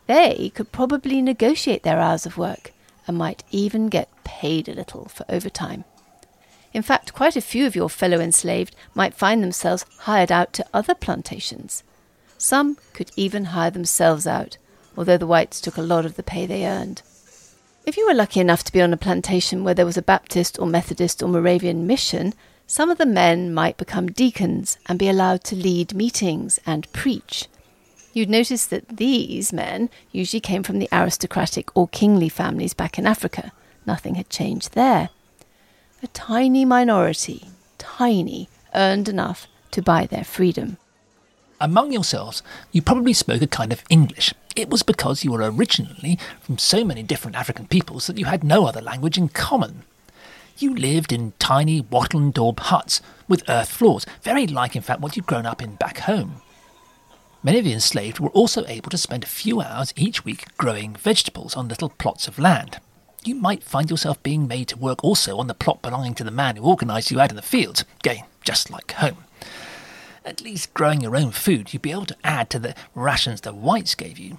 They 0.06 0.52
could 0.54 0.72
probably 0.72 1.20
negotiate 1.20 1.82
their 1.82 2.00
hours 2.00 2.24
of 2.24 2.38
work 2.38 2.72
and 3.06 3.18
might 3.18 3.44
even 3.50 3.90
get 3.90 4.08
paid 4.24 4.70
a 4.70 4.74
little 4.74 5.04
for 5.04 5.26
overtime. 5.28 5.84
In 6.72 6.82
fact, 6.82 7.12
quite 7.12 7.36
a 7.36 7.40
few 7.40 7.66
of 7.66 7.76
your 7.76 7.90
fellow 7.90 8.20
enslaved 8.20 8.74
might 8.94 9.14
find 9.14 9.42
themselves 9.42 9.84
hired 10.00 10.32
out 10.32 10.52
to 10.54 10.66
other 10.72 10.94
plantations. 10.94 11.82
Some 12.38 12.78
could 12.92 13.10
even 13.14 13.46
hire 13.46 13.70
themselves 13.70 14.26
out, 14.26 14.56
although 14.96 15.18
the 15.18 15.26
whites 15.26 15.60
took 15.60 15.76
a 15.76 15.82
lot 15.82 16.06
of 16.06 16.16
the 16.16 16.22
pay 16.22 16.46
they 16.46 16.66
earned. 16.66 17.02
If 17.84 17.96
you 17.96 18.06
were 18.06 18.14
lucky 18.14 18.40
enough 18.40 18.62
to 18.64 18.72
be 18.72 18.80
on 18.80 18.92
a 18.92 18.96
plantation 18.96 19.64
where 19.64 19.74
there 19.74 19.86
was 19.86 19.96
a 19.96 20.02
Baptist 20.02 20.58
or 20.58 20.66
Methodist 20.66 21.22
or 21.22 21.28
Moravian 21.28 21.86
mission, 21.86 22.32
some 22.66 22.90
of 22.90 22.98
the 22.98 23.06
men 23.06 23.52
might 23.52 23.76
become 23.76 24.06
deacons 24.06 24.78
and 24.86 24.98
be 24.98 25.08
allowed 25.08 25.44
to 25.44 25.56
lead 25.56 25.94
meetings 25.94 26.58
and 26.64 26.90
preach. 26.92 27.48
You'd 28.14 28.30
notice 28.30 28.66
that 28.66 28.88
these 28.88 29.52
men 29.52 29.90
usually 30.10 30.40
came 30.40 30.62
from 30.62 30.78
the 30.78 30.88
aristocratic 30.92 31.76
or 31.76 31.88
kingly 31.88 32.28
families 32.28 32.72
back 32.72 32.98
in 32.98 33.06
Africa. 33.06 33.52
Nothing 33.86 34.14
had 34.14 34.30
changed 34.30 34.74
there. 34.74 35.10
A 36.04 36.08
tiny 36.08 36.64
minority, 36.64 37.44
tiny, 37.78 38.48
earned 38.74 39.08
enough 39.08 39.46
to 39.70 39.80
buy 39.80 40.04
their 40.04 40.24
freedom. 40.24 40.78
Among 41.60 41.92
yourselves, 41.92 42.42
you 42.72 42.82
probably 42.82 43.12
spoke 43.12 43.40
a 43.40 43.46
kind 43.46 43.72
of 43.72 43.84
English. 43.88 44.34
It 44.56 44.68
was 44.68 44.82
because 44.82 45.22
you 45.22 45.30
were 45.30 45.48
originally 45.48 46.18
from 46.40 46.58
so 46.58 46.84
many 46.84 47.04
different 47.04 47.36
African 47.36 47.68
peoples 47.68 48.08
that 48.08 48.18
you 48.18 48.24
had 48.24 48.42
no 48.42 48.66
other 48.66 48.80
language 48.80 49.16
in 49.16 49.28
common. 49.28 49.84
You 50.58 50.74
lived 50.74 51.12
in 51.12 51.34
tiny 51.38 51.82
wattle 51.82 52.18
and 52.18 52.34
daub 52.34 52.58
huts 52.58 53.00
with 53.28 53.48
earth 53.48 53.70
floors, 53.70 54.04
very 54.22 54.48
like, 54.48 54.74
in 54.74 54.82
fact, 54.82 55.00
what 55.00 55.14
you'd 55.14 55.26
grown 55.26 55.46
up 55.46 55.62
in 55.62 55.76
back 55.76 55.98
home. 55.98 56.42
Many 57.44 57.60
of 57.60 57.64
the 57.64 57.72
enslaved 57.72 58.18
were 58.18 58.30
also 58.30 58.66
able 58.66 58.90
to 58.90 58.98
spend 58.98 59.22
a 59.22 59.28
few 59.28 59.60
hours 59.60 59.94
each 59.96 60.24
week 60.24 60.46
growing 60.56 60.96
vegetables 60.96 61.54
on 61.54 61.68
little 61.68 61.90
plots 61.90 62.26
of 62.26 62.40
land. 62.40 62.80
You 63.24 63.36
might 63.36 63.62
find 63.62 63.88
yourself 63.88 64.20
being 64.24 64.48
made 64.48 64.66
to 64.68 64.78
work 64.78 65.04
also 65.04 65.38
on 65.38 65.46
the 65.46 65.54
plot 65.54 65.80
belonging 65.80 66.14
to 66.14 66.24
the 66.24 66.32
man 66.32 66.56
who 66.56 66.66
organised 66.66 67.12
you 67.12 67.20
out 67.20 67.30
in 67.30 67.36
the 67.36 67.42
fields, 67.42 67.84
again, 68.00 68.24
just 68.44 68.68
like 68.68 68.90
home. 68.92 69.18
At 70.24 70.40
least 70.40 70.74
growing 70.74 71.00
your 71.02 71.14
own 71.14 71.30
food, 71.30 71.72
you'd 71.72 71.82
be 71.82 71.92
able 71.92 72.06
to 72.06 72.16
add 72.24 72.50
to 72.50 72.58
the 72.58 72.74
rations 72.96 73.40
the 73.40 73.52
whites 73.52 73.94
gave 73.94 74.18
you. 74.18 74.38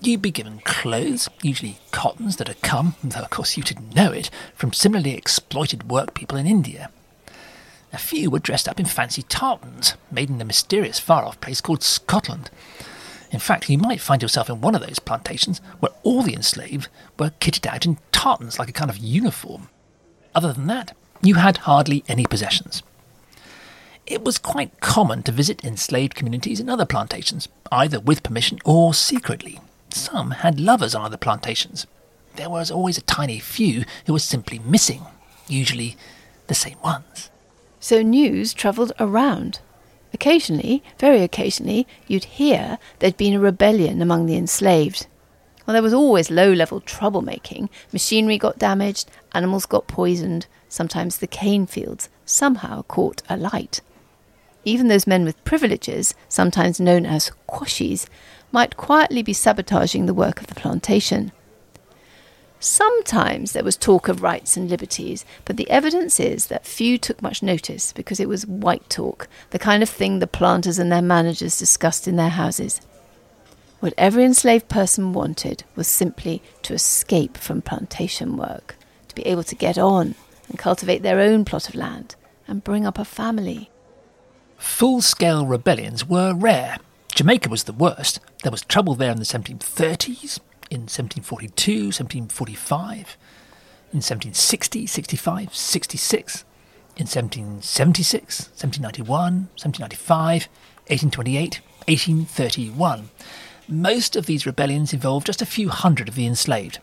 You'd 0.00 0.20
be 0.20 0.30
given 0.30 0.60
clothes, 0.60 1.30
usually 1.42 1.78
cottons 1.90 2.36
that 2.36 2.48
had 2.48 2.60
come, 2.60 2.96
though 3.02 3.20
of 3.20 3.30
course 3.30 3.56
you 3.56 3.62
didn't 3.62 3.94
know 3.94 4.12
it, 4.12 4.30
from 4.54 4.74
similarly 4.74 5.14
exploited 5.14 5.90
work 5.90 6.12
people 6.12 6.36
in 6.36 6.46
India. 6.46 6.90
A 7.94 7.98
few 7.98 8.30
were 8.30 8.38
dressed 8.38 8.68
up 8.68 8.78
in 8.78 8.84
fancy 8.84 9.22
tartans, 9.22 9.94
made 10.10 10.28
in 10.28 10.40
a 10.40 10.44
mysterious 10.44 10.98
far 10.98 11.24
off 11.24 11.40
place 11.40 11.62
called 11.62 11.82
Scotland. 11.82 12.50
In 13.30 13.38
fact, 13.38 13.68
you 13.68 13.78
might 13.78 14.00
find 14.00 14.22
yourself 14.22 14.48
in 14.48 14.60
one 14.60 14.74
of 14.74 14.80
those 14.80 14.98
plantations 14.98 15.60
where 15.80 15.92
all 16.02 16.22
the 16.22 16.34
enslaved 16.34 16.88
were 17.18 17.32
kitted 17.40 17.66
out 17.66 17.84
in 17.84 17.98
tartans 18.10 18.58
like 18.58 18.68
a 18.68 18.72
kind 18.72 18.90
of 18.90 18.98
uniform. 18.98 19.68
Other 20.34 20.52
than 20.52 20.66
that, 20.68 20.96
you 21.22 21.34
had 21.34 21.58
hardly 21.58 22.04
any 22.08 22.24
possessions. 22.24 22.82
It 24.06 24.24
was 24.24 24.38
quite 24.38 24.80
common 24.80 25.22
to 25.24 25.32
visit 25.32 25.62
enslaved 25.62 26.14
communities 26.14 26.60
in 26.60 26.70
other 26.70 26.86
plantations, 26.86 27.48
either 27.70 28.00
with 28.00 28.22
permission 28.22 28.58
or 28.64 28.94
secretly. 28.94 29.60
Some 29.90 30.30
had 30.30 30.58
lovers 30.58 30.94
on 30.94 31.04
other 31.04 31.18
plantations. 31.18 31.86
There 32.36 32.48
was 32.48 32.70
always 32.70 32.96
a 32.96 33.02
tiny 33.02 33.38
few 33.38 33.84
who 34.06 34.14
were 34.14 34.18
simply 34.18 34.60
missing, 34.60 35.02
usually 35.46 35.96
the 36.46 36.54
same 36.54 36.80
ones. 36.82 37.30
So 37.80 38.00
news 38.00 38.54
travelled 38.54 38.92
around. 38.98 39.60
Occasionally, 40.12 40.82
very 40.98 41.22
occasionally, 41.22 41.86
you'd 42.06 42.24
hear 42.24 42.78
there'd 42.98 43.16
been 43.16 43.34
a 43.34 43.40
rebellion 43.40 44.00
among 44.00 44.26
the 44.26 44.36
enslaved. 44.36 45.06
Well, 45.66 45.74
there 45.74 45.82
was 45.82 45.92
always 45.92 46.30
low 46.30 46.50
level 46.50 46.80
troublemaking. 46.80 47.68
Machinery 47.92 48.38
got 48.38 48.58
damaged, 48.58 49.10
animals 49.32 49.66
got 49.66 49.86
poisoned, 49.86 50.46
sometimes 50.68 51.18
the 51.18 51.26
cane 51.26 51.66
fields 51.66 52.08
somehow 52.24 52.82
caught 52.82 53.22
alight. 53.28 53.82
Even 54.64 54.88
those 54.88 55.06
men 55.06 55.24
with 55.24 55.44
privileges, 55.44 56.14
sometimes 56.28 56.80
known 56.80 57.06
as 57.06 57.32
quashies, 57.48 58.06
might 58.50 58.76
quietly 58.76 59.22
be 59.22 59.32
sabotaging 59.32 60.06
the 60.06 60.14
work 60.14 60.40
of 60.40 60.46
the 60.46 60.54
plantation. 60.54 61.32
Sometimes 62.60 63.52
there 63.52 63.62
was 63.62 63.76
talk 63.76 64.08
of 64.08 64.22
rights 64.22 64.56
and 64.56 64.68
liberties, 64.68 65.24
but 65.44 65.56
the 65.56 65.70
evidence 65.70 66.18
is 66.18 66.46
that 66.46 66.66
few 66.66 66.98
took 66.98 67.22
much 67.22 67.42
notice 67.42 67.92
because 67.92 68.18
it 68.18 68.28
was 68.28 68.46
white 68.46 68.88
talk, 68.90 69.28
the 69.50 69.60
kind 69.60 69.82
of 69.82 69.88
thing 69.88 70.18
the 70.18 70.26
planters 70.26 70.78
and 70.78 70.90
their 70.90 71.02
managers 71.02 71.58
discussed 71.58 72.08
in 72.08 72.16
their 72.16 72.30
houses. 72.30 72.80
What 73.78 73.94
every 73.96 74.24
enslaved 74.24 74.68
person 74.68 75.12
wanted 75.12 75.62
was 75.76 75.86
simply 75.86 76.42
to 76.62 76.74
escape 76.74 77.36
from 77.36 77.62
plantation 77.62 78.36
work, 78.36 78.74
to 79.06 79.14
be 79.14 79.24
able 79.24 79.44
to 79.44 79.54
get 79.54 79.78
on 79.78 80.16
and 80.48 80.58
cultivate 80.58 81.02
their 81.02 81.20
own 81.20 81.44
plot 81.44 81.68
of 81.68 81.76
land 81.76 82.16
and 82.48 82.64
bring 82.64 82.84
up 82.84 82.98
a 82.98 83.04
family. 83.04 83.70
Full 84.56 85.00
scale 85.00 85.46
rebellions 85.46 86.08
were 86.08 86.34
rare. 86.34 86.78
Jamaica 87.14 87.48
was 87.48 87.64
the 87.64 87.72
worst. 87.72 88.18
There 88.42 88.50
was 88.50 88.62
trouble 88.62 88.96
there 88.96 89.12
in 89.12 89.18
the 89.18 89.24
1730s, 89.24 90.40
in 90.70 90.82
1742, 90.82 91.86
1745, 91.86 93.16
in 93.90 93.98
1760, 93.98 94.86
65, 94.86 95.54
66, 95.54 96.44
in 96.96 97.06
1776, 97.06 98.48
1791, 98.56 99.48
1795, 99.56 100.48
1828, 100.88 101.60
1831. 101.86 103.10
Most 103.68 104.16
of 104.16 104.26
these 104.26 104.46
rebellions 104.46 104.92
involved 104.92 105.26
just 105.26 105.42
a 105.42 105.46
few 105.46 105.68
hundred 105.68 106.08
of 106.08 106.14
the 106.14 106.26
enslaved. 106.26 106.78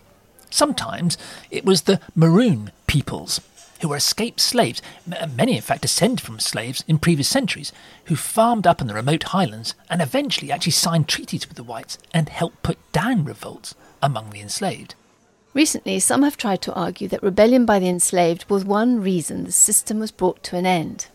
Sometimes 0.50 1.18
it 1.52 1.66
was 1.66 1.82
the 1.82 2.00
maroon 2.16 2.72
peoples, 2.88 3.42
who 3.82 3.90
were 3.90 3.98
escaped 3.98 4.40
slaves, 4.40 4.82
uh, 5.12 5.28
many 5.28 5.56
in 5.56 5.62
fact 5.62 5.82
descended 5.82 6.22
from 6.22 6.40
slaves 6.40 6.84
in 6.88 7.00
previous 7.00 7.28
centuries, 7.28 7.72
who 8.06 8.16
farmed 8.16 8.68
up 8.68 8.82
in 8.82 8.88
the 8.88 8.94
remote 8.94 9.24
highlands 9.24 9.76
and 9.90 10.02
eventually 10.02 10.52
actually 10.52 10.72
signed 10.72 11.08
treaties 11.08 11.48
with 11.48 11.58
the 11.58 11.64
whites 11.64 11.98
and 12.14 12.30
helped 12.30 12.64
put 12.64 12.78
down 12.92 13.26
revolts 13.26 13.76
among 14.02 14.30
the 14.30 14.42
enslaved. 14.42 14.96
Recently, 15.54 16.00
some 16.00 16.24
have 16.24 16.36
tried 16.36 16.62
to 16.64 16.74
argue 16.74 17.08
that 17.08 17.24
rebellion 17.24 17.66
by 17.66 17.80
the 17.80 17.88
enslaved 17.88 18.50
was 18.50 18.66
one 18.66 19.02
reason 19.02 19.46
the 19.46 19.52
system 19.52 20.00
was 20.00 20.12
brought 20.12 20.44
to 20.44 20.58
an 20.58 20.66
end. 20.66 21.08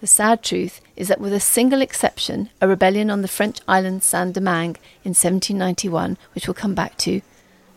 The 0.00 0.06
sad 0.06 0.42
truth 0.42 0.80
is 0.96 1.08
that, 1.08 1.20
with 1.20 1.32
a 1.32 1.40
single 1.40 1.80
exception, 1.80 2.50
a 2.60 2.68
rebellion 2.68 3.10
on 3.10 3.22
the 3.22 3.28
French 3.28 3.58
island 3.66 4.02
Saint 4.02 4.34
Domingue 4.34 4.76
in 5.02 5.10
1791, 5.10 6.18
which 6.34 6.46
we'll 6.46 6.54
come 6.54 6.74
back 6.74 6.96
to, 6.98 7.20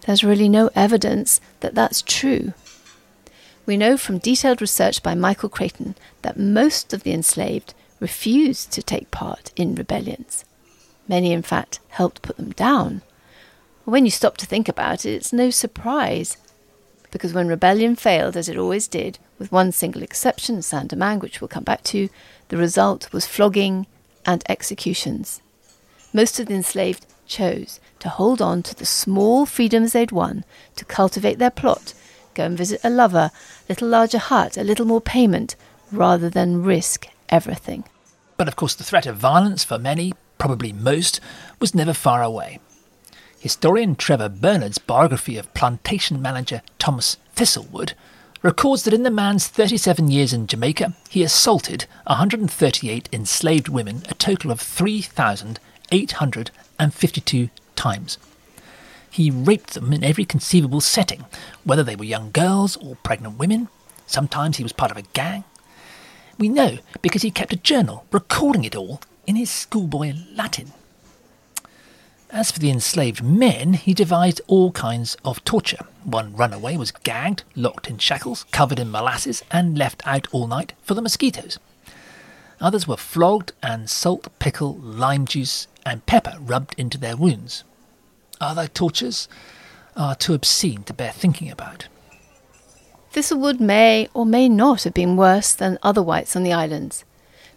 there's 0.06 0.24
really 0.24 0.50
no 0.50 0.70
evidence 0.76 1.42
that 1.62 1.74
that's 1.74 2.02
true. 2.02 2.54
We 3.68 3.76
know 3.76 3.98
from 3.98 4.20
detailed 4.20 4.62
research 4.62 5.04
by 5.04 5.14
Michael 5.14 5.50
Craton 5.50 5.96
that 6.22 6.40
most 6.40 6.94
of 6.94 7.04
the 7.04 7.12
enslaved 7.12 7.74
refused 8.00 8.72
to 8.72 8.82
take 8.82 9.12
part 9.12 9.52
in 9.58 9.76
rebellions. 9.76 10.46
Many, 11.06 11.34
in 11.34 11.42
fact, 11.42 11.82
helped 11.90 12.22
put 12.22 12.38
them 12.38 12.52
down. 12.52 13.02
When 13.84 14.06
you 14.06 14.12
stop 14.12 14.38
to 14.38 14.46
think 14.46 14.70
about 14.70 15.06
it, 15.06 15.12
it's 15.12 15.34
no 15.34 15.50
surprise. 15.50 16.38
Because 17.12 17.34
when 17.34 17.50
rebellion 17.50 17.98
failed, 17.98 18.38
as 18.38 18.48
it 18.48 18.58
always 18.58 18.88
did, 18.88 19.20
with 19.38 19.52
one 19.52 19.74
single 19.74 20.02
exception, 20.02 20.62
Saint 20.62 20.94
which 21.22 21.42
we'll 21.42 21.50
come 21.50 21.66
back 21.66 21.84
to, 21.84 22.08
the 22.48 22.58
result 22.58 23.12
was 23.12 23.28
flogging 23.28 23.86
and 24.26 24.46
executions. 24.48 25.42
Most 26.14 26.40
of 26.40 26.46
the 26.46 26.56
enslaved 26.56 27.06
chose 27.26 27.82
to 28.00 28.08
hold 28.08 28.42
on 28.42 28.64
to 28.64 28.74
the 28.74 28.86
small 28.86 29.46
freedoms 29.46 29.92
they'd 29.92 30.14
won, 30.14 30.46
to 30.78 30.86
cultivate 30.86 31.38
their 31.38 31.52
plot, 31.52 31.94
go 32.38 32.46
and 32.46 32.58
visit 32.58 32.80
a 32.84 32.90
lover, 32.90 33.32
a 33.34 33.68
little 33.68 33.88
larger 33.88 34.20
hut, 34.20 34.58
a 34.58 34.64
little 34.64 34.86
more 34.86 35.02
payment, 35.02 35.56
rather 35.92 36.30
than 36.30 36.64
risk 36.64 37.08
everything. 37.30 37.84
But 38.38 38.48
of 38.48 38.56
course, 38.56 38.76
the 38.76 38.84
threat 38.84 39.08
of 39.08 39.18
violence 39.18 39.64
for 39.64 39.80
many, 39.80 40.14
probably 40.38 40.72
most, 40.72 41.20
was 41.60 41.76
never 41.76 41.94
far 41.94 42.24
away. 42.24 42.60
Historian 43.40 43.96
Trevor 43.96 44.30
Burnard's 44.30 44.78
biography 44.78 45.38
of 45.38 45.54
plantation 45.54 46.22
manager 46.22 46.62
Thomas 46.80 47.18
Thistlewood 47.36 47.94
records 48.44 48.84
that 48.84 48.94
in 48.94 49.02
the 49.04 49.10
man's 49.10 49.48
37 49.48 50.10
years 50.10 50.34
in 50.34 50.48
Jamaica, 50.48 50.94
he 51.10 51.24
assaulted 51.24 51.86
138 52.06 53.10
enslaved 53.12 53.68
women 53.68 54.04
a 54.10 54.14
total 54.14 54.52
of 54.52 54.62
3,852 54.62 57.50
times. 57.76 58.18
He 59.10 59.32
raped 59.32 59.74
them 59.74 59.94
in 59.94 60.04
every 60.04 60.26
conceivable 60.26 60.82
setting, 60.82 61.26
whether 61.64 61.84
they 61.84 61.96
were 61.96 62.04
young 62.04 62.32
girls 62.32 62.78
or 62.78 62.96
pregnant 62.98 63.38
women. 63.38 63.70
Sometimes 64.06 64.58
he 64.58 64.64
was 64.64 64.74
part 64.74 64.92
of 64.92 64.98
a 64.98 65.04
gang. 65.14 65.44
We 66.38 66.50
know 66.50 66.78
because 67.02 67.24
he 67.24 67.32
kept 67.32 67.54
a 67.54 67.58
journal 67.58 68.06
recording 68.12 68.64
it 68.64 68.76
all 68.76 69.02
in 69.26 69.36
his 69.36 69.50
schoolboy 69.50 70.14
Latin. 70.34 70.72
As 72.30 72.52
for 72.52 72.60
the 72.60 72.70
enslaved 72.70 73.24
men, 73.24 73.74
he 73.74 73.94
devised 73.94 74.42
all 74.48 74.72
kinds 74.74 75.16
of 75.24 75.44
torture. 75.46 75.86
One 76.04 76.36
runaway 76.36 76.76
was 76.76 76.92
gagged, 76.92 77.44
locked 77.56 77.90
in 77.90 77.98
shackles, 78.00 78.44
covered 78.52 78.80
in 78.80 78.92
molasses, 78.92 79.44
and 79.50 79.78
left 79.78 80.06
out 80.06 80.28
all 80.32 80.46
night 80.46 80.74
for 80.82 80.94
the 80.94 81.02
mosquitoes. 81.02 81.58
Others 82.60 82.88
were 82.88 82.98
flogged 82.98 83.54
and 83.64 83.90
salt, 83.90 84.28
pickle, 84.40 84.76
lime 84.76 85.26
juice, 85.26 85.68
and 85.86 86.06
pepper 86.06 86.36
rubbed 86.40 86.76
into 86.78 86.98
their 86.98 87.16
wounds. 87.16 87.64
Other 88.40 88.68
tortures 88.68 89.28
are 89.96 90.16
too 90.16 90.34
obscene 90.34 90.84
to 90.84 90.94
bear 90.94 91.12
thinking 91.12 91.50
about. 91.50 91.88
Thistlewood 93.12 93.60
may 93.60 94.10
or 94.14 94.26
may 94.26 94.48
not 94.48 94.84
have 94.84 94.94
been 94.94 95.18
worse 95.18 95.54
than 95.54 95.80
other 95.82 96.04
whites 96.04 96.36
on 96.36 96.44
the 96.44 96.54
islands. 96.54 97.04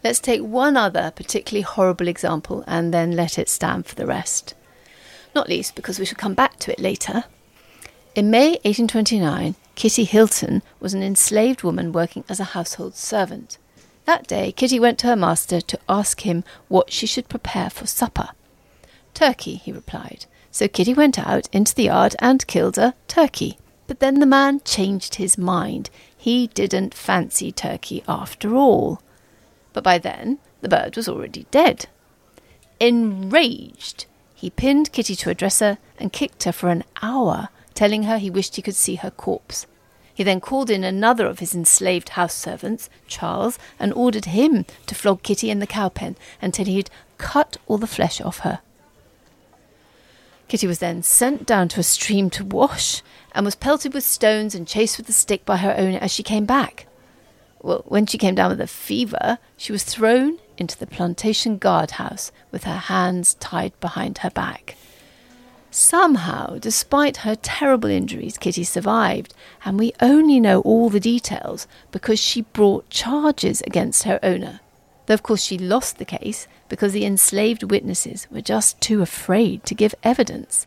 Let's 0.03 0.21
take 0.21 0.41
one 0.41 0.77
other 0.77 1.13
particularly 1.15 1.63
horrible 1.63 2.09
example 2.09 2.65
and 2.67 2.95
then 2.95 3.13
let 3.13 3.39
it 3.39 3.49
stand 3.49 3.87
for 3.87 3.95
the 3.95 4.07
rest 4.07 4.55
not 5.35 5.49
least 5.49 5.75
because 5.75 5.99
we 5.99 6.05
shall 6.05 6.17
come 6.17 6.35
back 6.35 6.59
to 6.61 6.73
it 6.73 6.79
later. 6.79 7.25
In 8.15 8.31
May 8.31 8.51
1829, 8.65 9.55
Kitty 9.75 10.05
Hilton 10.05 10.63
was 10.81 10.95
an 10.95 11.03
enslaved 11.03 11.63
woman 11.63 11.93
working 11.93 12.25
as 12.29 12.41
a 12.41 12.53
household 12.55 12.97
servant. 12.97 13.59
That 14.05 14.27
day, 14.27 14.53
Kitty 14.53 14.81
went 14.81 14.99
to 15.01 15.07
her 15.07 15.17
master 15.17 15.61
to 15.61 15.79
ask 15.89 16.23
him 16.23 16.43
what 16.69 16.93
she 16.93 17.07
should 17.07 17.29
prepare 17.29 17.71
for 17.71 17.87
supper. 17.87 18.31
Turkey, 19.15 19.55
he 19.55 19.73
replied. 19.73 20.27
So 20.51 20.69
Kitty 20.69 20.95
went 20.95 21.19
out 21.19 21.49
into 21.53 21.75
the 21.75 21.85
yard 21.85 22.17
and 22.19 22.47
killed 22.47 22.79
a 22.79 22.95
turkey. 23.09 23.59
But 23.87 24.01
then 24.01 24.21
the 24.21 24.27
man 24.27 24.61
changed 24.65 25.17
his 25.17 25.39
mind. 25.39 25.91
He 26.17 26.49
didn't 26.49 26.95
fancy 26.95 27.51
turkey 27.53 28.05
after 28.07 28.55
all. 28.55 29.01
But 29.73 29.85
by 29.85 29.99
then, 29.99 30.39
the 30.61 30.69
bird 30.69 30.97
was 30.97 31.09
already 31.09 31.47
dead. 31.51 31.87
Enraged, 32.79 34.07
he 34.35 34.51
pinned 34.51 34.93
Kitty 34.93 35.15
to 35.17 35.31
a 35.31 35.35
dresser 35.35 35.79
and 35.99 36.13
kicked 36.13 36.45
her 36.45 36.53
for 36.53 36.71
an 36.71 36.85
hour, 37.03 37.49
telling 37.75 38.05
her 38.05 38.19
he 38.19 38.31
wished 38.31 38.57
he 38.57 38.63
could 38.63 38.75
see 38.75 38.97
her 38.97 39.11
corpse. 39.11 39.67
He 40.15 40.25
then 40.25 40.41
called 40.41 40.71
in 40.71 40.85
another 40.85 41.27
of 41.27 41.39
his 41.39 41.55
enslaved 41.55 42.11
house 42.11 42.35
servants, 42.35 42.91
Charles, 43.07 43.59
and 43.79 43.93
ordered 43.93 44.27
him 44.27 44.67
to 44.87 44.95
flog 44.95 45.23
Kitty 45.23 45.51
in 45.51 45.61
the 45.61 45.67
cowpen 45.67 46.17
until 46.43 46.67
he'd 46.67 46.91
cut 47.19 47.57
all 47.67 47.79
the 47.79 47.87
flesh 47.87 48.21
off 48.21 48.41
her. 48.41 48.61
Kitty 50.51 50.67
was 50.67 50.81
then 50.81 51.05
sent 51.05 51.47
down 51.47 51.69
to 51.69 51.79
a 51.79 51.85
stream 51.85 52.29
to 52.31 52.45
wash 52.45 53.05
and 53.37 53.45
was 53.47 53.55
pelted 53.55 53.95
with 53.95 54.03
stones 54.03 54.53
and 54.53 54.67
chased 54.67 54.99
with 54.99 55.09
a 55.09 55.13
stick 55.13 55.45
by 55.45 55.59
her 55.59 55.77
owner 55.79 55.99
as 56.01 56.11
she 56.11 56.25
came 56.25 56.45
back. 56.45 56.89
Well, 57.63 57.85
when 57.87 58.05
she 58.05 58.19
came 58.19 58.35
down 58.35 58.51
with 58.51 58.61
a 58.61 58.67
fever, 58.67 59.39
she 59.57 59.71
was 59.71 59.85
thrown 59.85 60.41
into 60.59 60.77
the 60.77 60.89
plantation 60.89 61.57
guardhouse 61.57 62.33
with 62.51 62.65
her 62.65 62.79
hands 62.79 63.35
tied 63.35 63.79
behind 63.79 64.19
her 64.19 64.31
back. 64.31 64.75
Somehow, 65.71 66.59
despite 66.59 67.19
her 67.19 67.37
terrible 67.37 67.89
injuries, 67.89 68.37
Kitty 68.37 68.65
survived, 68.65 69.33
and 69.65 69.79
we 69.79 69.93
only 70.01 70.41
know 70.41 70.63
all 70.63 70.91
the 70.91 70.99
details 70.99 71.69
because 71.93 72.19
she 72.19 72.43
brought 72.43 72.91
charges 72.91 73.61
against 73.69 74.03
her 74.03 74.19
owner. 74.21 74.59
Though, 75.07 75.15
of 75.15 75.23
course, 75.23 75.45
she 75.45 75.59
lost 75.59 75.99
the 75.99 76.05
case 76.05 76.49
because 76.71 76.95
the 76.95 77.05
enslaved 77.05 77.65
witnesses 77.65 78.27
were 78.31 78.41
just 78.41 78.81
too 78.81 79.03
afraid 79.03 79.65
to 79.67 79.75
give 79.75 79.95
evidence. 80.03 80.67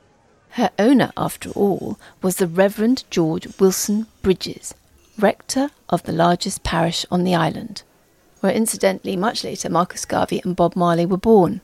Her 0.51 0.69
owner, 0.77 1.11
after 1.17 1.49
all, 1.49 1.97
was 2.21 2.35
the 2.35 2.45
Reverend 2.45 3.05
George 3.09 3.47
Wilson 3.59 4.05
Bridges, 4.21 4.75
rector 5.17 5.71
of 5.89 6.03
the 6.03 6.11
largest 6.11 6.61
parish 6.61 7.07
on 7.09 7.23
the 7.23 7.33
island 7.33 7.81
where 8.43 8.51
incidentally 8.51 9.15
much 9.15 9.45
later 9.45 9.69
Marcus 9.69 10.03
Garvey 10.03 10.41
and 10.43 10.53
Bob 10.53 10.75
Marley 10.75 11.05
were 11.05 11.15
born. 11.15 11.61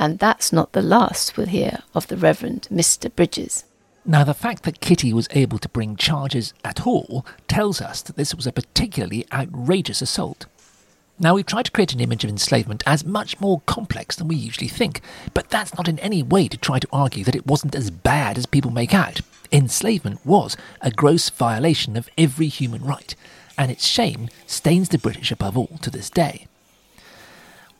And 0.00 0.18
that's 0.18 0.52
not 0.52 0.72
the 0.72 0.82
last 0.82 1.36
we'll 1.36 1.46
hear 1.46 1.78
of 1.94 2.08
the 2.08 2.16
Reverend 2.16 2.66
Mr. 2.72 3.14
Bridges. 3.14 3.64
Now, 4.04 4.24
the 4.24 4.34
fact 4.34 4.64
that 4.64 4.80
Kitty 4.80 5.12
was 5.12 5.28
able 5.30 5.58
to 5.60 5.68
bring 5.68 5.94
charges 5.94 6.52
at 6.64 6.88
all 6.88 7.24
tells 7.46 7.80
us 7.80 8.02
that 8.02 8.16
this 8.16 8.34
was 8.34 8.48
a 8.48 8.52
particularly 8.52 9.26
outrageous 9.32 10.02
assault. 10.02 10.46
Now, 11.18 11.34
we've 11.34 11.46
tried 11.46 11.64
to 11.64 11.70
create 11.70 11.94
an 11.94 12.00
image 12.00 12.24
of 12.24 12.30
enslavement 12.30 12.82
as 12.84 13.06
much 13.06 13.40
more 13.40 13.62
complex 13.64 14.16
than 14.16 14.28
we 14.28 14.36
usually 14.36 14.68
think, 14.68 15.00
but 15.32 15.48
that's 15.48 15.74
not 15.74 15.88
in 15.88 15.98
any 16.00 16.22
way 16.22 16.46
to 16.46 16.58
try 16.58 16.78
to 16.78 16.88
argue 16.92 17.24
that 17.24 17.34
it 17.34 17.46
wasn't 17.46 17.74
as 17.74 17.90
bad 17.90 18.36
as 18.36 18.44
people 18.44 18.70
make 18.70 18.92
out. 18.92 19.22
Enslavement 19.50 20.20
was 20.26 20.58
a 20.82 20.90
gross 20.90 21.30
violation 21.30 21.96
of 21.96 22.10
every 22.18 22.48
human 22.48 22.84
right, 22.84 23.14
and 23.56 23.70
its 23.70 23.86
shame 23.86 24.28
stains 24.46 24.90
the 24.90 24.98
British 24.98 25.30
above 25.30 25.56
all 25.56 25.78
to 25.80 25.88
this 25.88 26.10
day. 26.10 26.48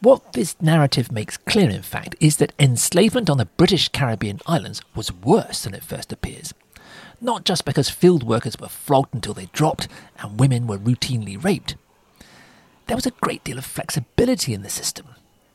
What 0.00 0.32
this 0.32 0.56
narrative 0.62 1.12
makes 1.12 1.36
clear, 1.36 1.68
in 1.68 1.82
fact, 1.82 2.14
is 2.20 2.38
that 2.38 2.54
enslavement 2.58 3.28
on 3.28 3.36
the 3.36 3.44
British 3.44 3.90
Caribbean 3.90 4.40
islands 4.46 4.80
was 4.94 5.12
worse 5.12 5.64
than 5.64 5.74
it 5.74 5.84
first 5.84 6.10
appears. 6.10 6.54
Not 7.20 7.44
just 7.44 7.66
because 7.66 7.90
field 7.90 8.22
workers 8.22 8.56
were 8.58 8.68
flogged 8.68 9.14
until 9.14 9.34
they 9.34 9.46
dropped 9.52 9.88
and 10.20 10.40
women 10.40 10.66
were 10.66 10.78
routinely 10.78 11.42
raped. 11.42 11.74
There 12.86 12.96
was 12.96 13.06
a 13.06 13.12
great 13.20 13.42
deal 13.42 13.58
of 13.58 13.64
flexibility 13.64 14.54
in 14.54 14.62
the 14.62 14.70
system. 14.70 15.06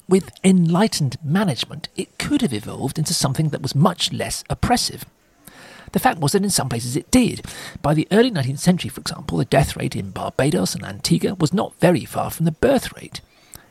With 0.08 0.32
enlightened 0.44 1.18
management, 1.24 1.88
it 1.96 2.18
could 2.18 2.42
have 2.42 2.54
evolved 2.54 2.98
into 2.98 3.14
something 3.14 3.50
that 3.50 3.62
was 3.62 3.74
much 3.74 4.12
less 4.12 4.44
oppressive. 4.50 5.06
The 5.94 6.00
fact 6.00 6.20
was 6.20 6.34
that 6.34 6.44
in 6.44 6.50
some 6.50 6.68
places 6.68 6.96
it 6.98 7.10
did. 7.12 7.46
By 7.82 7.94
the 7.94 8.08
early 8.12 8.32
19th 8.32 8.60
century, 8.60 8.90
for 8.90 9.00
example, 9.00 9.38
the 9.38 9.46
death 9.46 9.78
rate 9.78 9.96
in 9.96 10.12
Barbados 10.12 10.76
and 10.76 10.84
Antigua 10.84 11.36
was 11.36 11.54
not 11.54 11.80
very 11.80 12.04
far 12.04 12.32
from 12.32 12.46
the 12.46 12.52
birth 12.52 12.94
rate. 12.94 13.22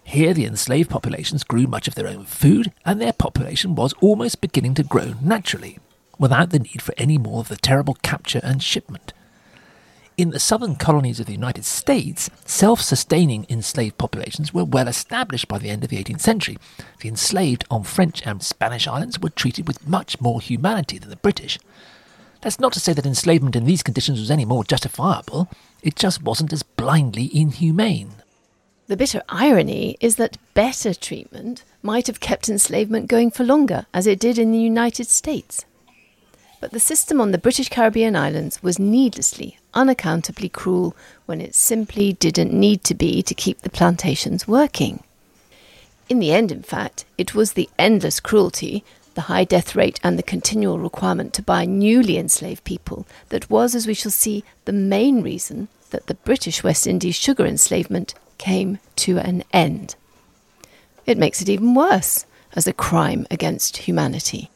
Here, 0.04 0.32
the 0.32 0.46
enslaved 0.46 0.90
populations 0.90 1.44
grew 1.44 1.66
much 1.66 1.86
of 1.86 1.94
their 1.94 2.08
own 2.08 2.24
food, 2.24 2.72
and 2.84 3.00
their 3.00 3.12
population 3.12 3.74
was 3.74 3.94
almost 4.00 4.40
beginning 4.40 4.74
to 4.74 4.82
grow 4.82 5.14
naturally, 5.22 5.78
without 6.18 6.50
the 6.50 6.58
need 6.58 6.82
for 6.82 6.94
any 6.96 7.18
more 7.18 7.40
of 7.40 7.48
the 7.48 7.56
terrible 7.56 7.94
capture 8.02 8.40
and 8.42 8.62
shipment. 8.62 9.12
In 10.20 10.32
the 10.32 10.38
southern 10.38 10.76
colonies 10.76 11.18
of 11.18 11.24
the 11.24 11.32
United 11.32 11.64
States, 11.64 12.28
self 12.44 12.82
sustaining 12.82 13.46
enslaved 13.48 13.96
populations 13.96 14.52
were 14.52 14.66
well 14.66 14.86
established 14.86 15.48
by 15.48 15.56
the 15.56 15.70
end 15.70 15.82
of 15.82 15.88
the 15.88 15.96
18th 15.96 16.20
century. 16.20 16.58
The 17.00 17.08
enslaved 17.08 17.64
on 17.70 17.84
French 17.84 18.26
and 18.26 18.42
Spanish 18.42 18.86
islands 18.86 19.18
were 19.18 19.30
treated 19.30 19.66
with 19.66 19.88
much 19.88 20.20
more 20.20 20.42
humanity 20.42 20.98
than 20.98 21.08
the 21.08 21.16
British. 21.16 21.58
That's 22.42 22.60
not 22.60 22.74
to 22.74 22.80
say 22.80 22.92
that 22.92 23.06
enslavement 23.06 23.56
in 23.56 23.64
these 23.64 23.82
conditions 23.82 24.20
was 24.20 24.30
any 24.30 24.44
more 24.44 24.62
justifiable, 24.62 25.48
it 25.82 25.96
just 25.96 26.22
wasn't 26.22 26.52
as 26.52 26.64
blindly 26.64 27.34
inhumane. 27.34 28.16
The 28.88 28.98
bitter 28.98 29.22
irony 29.30 29.96
is 30.00 30.16
that 30.16 30.36
better 30.52 30.92
treatment 30.92 31.64
might 31.82 32.08
have 32.08 32.20
kept 32.20 32.50
enslavement 32.50 33.08
going 33.08 33.30
for 33.30 33.44
longer, 33.44 33.86
as 33.94 34.06
it 34.06 34.20
did 34.20 34.38
in 34.38 34.52
the 34.52 34.58
United 34.58 35.06
States. 35.06 35.64
But 36.60 36.72
the 36.72 36.78
system 36.78 37.22
on 37.22 37.30
the 37.30 37.38
British 37.38 37.70
Caribbean 37.70 38.14
islands 38.14 38.62
was 38.62 38.78
needlessly, 38.78 39.56
unaccountably 39.74 40.48
cruel 40.48 40.96
when 41.26 41.40
it 41.40 41.54
simply 41.54 42.12
didn't 42.14 42.52
need 42.52 42.84
to 42.84 42.94
be 42.94 43.22
to 43.22 43.34
keep 43.34 43.60
the 43.60 43.70
plantations 43.70 44.48
working. 44.48 45.02
In 46.08 46.18
the 46.18 46.32
end, 46.32 46.50
in 46.50 46.62
fact, 46.62 47.04
it 47.16 47.34
was 47.34 47.52
the 47.52 47.68
endless 47.78 48.18
cruelty 48.20 48.84
the 49.14 49.22
high 49.22 49.44
death 49.44 49.74
rate 49.74 50.00
and 50.02 50.18
the 50.18 50.22
continual 50.22 50.78
requirement 50.78 51.34
to 51.34 51.42
buy 51.42 51.64
newly 51.64 52.16
enslaved 52.16 52.64
people 52.64 53.06
that 53.28 53.50
was, 53.50 53.74
as 53.74 53.86
we 53.86 53.94
shall 53.94 54.10
see, 54.10 54.44
the 54.64 54.72
main 54.72 55.22
reason 55.22 55.68
that 55.90 56.06
the 56.06 56.14
British 56.14 56.62
West 56.62 56.86
Indies 56.86 57.16
sugar 57.16 57.44
enslavement 57.44 58.14
came 58.38 58.78
to 58.96 59.18
an 59.18 59.44
end. 59.52 59.96
It 61.06 61.18
makes 61.18 61.42
it 61.42 61.48
even 61.48 61.74
worse 61.74 62.24
as 62.54 62.66
a 62.66 62.72
crime 62.72 63.26
against 63.30 63.78
humanity. 63.78 64.50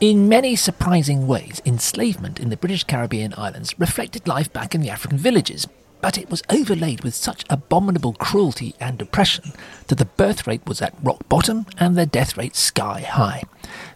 In 0.00 0.30
many 0.30 0.56
surprising 0.56 1.26
ways, 1.26 1.60
enslavement 1.66 2.40
in 2.40 2.48
the 2.48 2.56
British 2.56 2.84
Caribbean 2.84 3.34
islands 3.36 3.78
reflected 3.78 4.26
life 4.26 4.50
back 4.50 4.74
in 4.74 4.80
the 4.80 4.88
African 4.88 5.18
villages. 5.18 5.66
but 6.00 6.18
it 6.18 6.30
was 6.30 6.42
overlaid 6.50 7.04
with 7.04 7.14
such 7.14 7.44
abominable 7.50 8.14
cruelty 8.14 8.74
and 8.80 9.00
oppression 9.00 9.52
that 9.88 9.98
the 9.98 10.04
birth 10.04 10.46
rate 10.46 10.66
was 10.66 10.80
at 10.80 10.94
rock 11.02 11.28
bottom 11.28 11.66
and 11.78 11.96
the 11.96 12.06
death 12.06 12.36
rate 12.36 12.56
sky 12.56 13.00
high. 13.00 13.42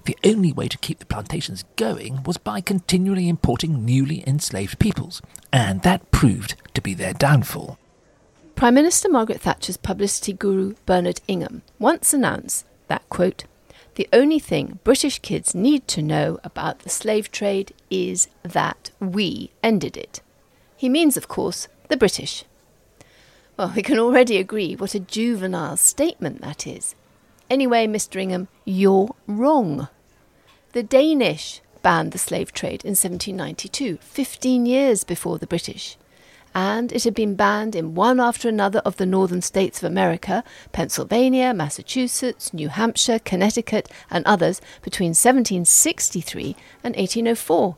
The 0.04 0.16
only 0.24 0.52
way 0.52 0.68
to 0.68 0.78
keep 0.78 0.98
the 0.98 1.06
plantations 1.06 1.64
going 1.76 2.22
was 2.24 2.36
by 2.36 2.60
continually 2.60 3.28
importing 3.28 3.84
newly 3.84 4.22
enslaved 4.26 4.78
peoples, 4.78 5.22
and 5.52 5.82
that 5.82 6.10
proved 6.10 6.56
to 6.74 6.82
be 6.82 6.94
their 6.94 7.14
downfall. 7.14 7.78
Prime 8.54 8.74
Minister 8.74 9.08
Margaret 9.08 9.40
Thatcher's 9.40 9.76
publicity 9.76 10.32
guru 10.32 10.74
Bernard 10.86 11.20
Ingham 11.26 11.62
once 11.78 12.14
announced 12.14 12.66
that, 12.88 13.08
quote, 13.08 13.44
the 13.94 14.08
only 14.12 14.38
thing 14.38 14.80
British 14.82 15.20
kids 15.20 15.54
need 15.54 15.86
to 15.88 16.02
know 16.02 16.38
about 16.42 16.80
the 16.80 16.90
slave 16.90 17.30
trade 17.30 17.72
is 17.90 18.28
that 18.42 18.90
we 18.98 19.50
ended 19.62 19.96
it. 19.96 20.20
He 20.76 20.88
means, 20.88 21.16
of 21.16 21.28
course, 21.28 21.68
the 21.88 21.96
British. 21.96 22.44
Well, 23.56 23.72
we 23.76 23.82
can 23.82 23.98
already 23.98 24.36
agree 24.38 24.74
what 24.74 24.94
a 24.94 25.00
juvenile 25.00 25.76
statement 25.76 26.40
that 26.40 26.66
is. 26.66 26.94
Anyway, 27.48 27.86
Mr. 27.86 28.20
Ingham, 28.20 28.48
you're 28.64 29.14
wrong. 29.28 29.88
The 30.72 30.82
Danish 30.82 31.60
banned 31.82 32.12
the 32.12 32.18
slave 32.18 32.52
trade 32.52 32.84
in 32.84 32.96
1792, 32.96 33.98
15 34.00 34.66
years 34.66 35.04
before 35.04 35.38
the 35.38 35.46
British. 35.46 35.96
And 36.54 36.92
it 36.92 37.04
had 37.04 37.14
been 37.14 37.34
banned 37.34 37.74
in 37.74 37.94
one 37.94 38.20
after 38.20 38.48
another 38.48 38.78
of 38.80 38.96
the 38.96 39.06
northern 39.06 39.42
states 39.42 39.82
of 39.82 39.90
America 39.90 40.44
Pennsylvania, 40.72 41.52
Massachusetts, 41.52 42.54
New 42.54 42.68
Hampshire, 42.68 43.18
Connecticut, 43.18 43.90
and 44.10 44.24
others 44.24 44.60
between 44.82 45.10
1763 45.10 46.56
and 46.84 46.94
1804 46.94 47.76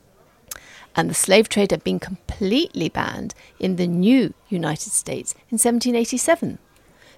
and 0.96 1.10
the 1.10 1.14
slave 1.14 1.48
trade 1.48 1.70
had 1.70 1.84
been 1.84 2.00
completely 2.00 2.88
banned 2.88 3.34
in 3.60 3.76
the 3.76 3.86
new 3.86 4.32
United 4.48 4.90
States 4.90 5.32
in 5.50 5.58
1787, 5.58 6.58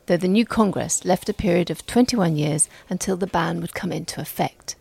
though 0.06 0.16
the 0.16 0.26
new 0.26 0.44
Congress 0.44 1.04
left 1.04 1.28
a 1.28 1.32
period 1.32 1.70
of 1.70 1.86
21 1.86 2.36
years 2.36 2.68
until 2.90 3.16
the 3.16 3.26
ban 3.26 3.60
would 3.60 3.74
come 3.74 3.92
into 3.92 4.20
effect. 4.20 4.74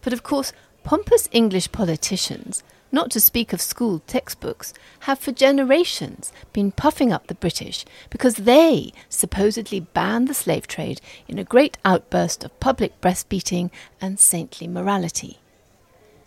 But 0.00 0.14
of 0.14 0.22
course, 0.22 0.52
pompous 0.82 1.28
English 1.30 1.70
politicians, 1.70 2.62
not 2.90 3.10
to 3.10 3.20
speak 3.20 3.52
of 3.52 3.60
school 3.60 4.00
textbooks, 4.06 4.72
have 5.00 5.18
for 5.18 5.32
generations 5.32 6.32
been 6.52 6.72
puffing 6.72 7.12
up 7.12 7.26
the 7.26 7.34
British 7.34 7.84
because 8.10 8.36
they 8.36 8.92
supposedly 9.08 9.80
banned 9.80 10.28
the 10.28 10.34
slave 10.34 10.66
trade 10.66 11.00
in 11.26 11.38
a 11.38 11.44
great 11.44 11.76
outburst 11.84 12.44
of 12.44 12.60
public 12.60 13.00
breastbeating 13.00 13.70
and 14.00 14.18
saintly 14.18 14.66
morality. 14.66 15.38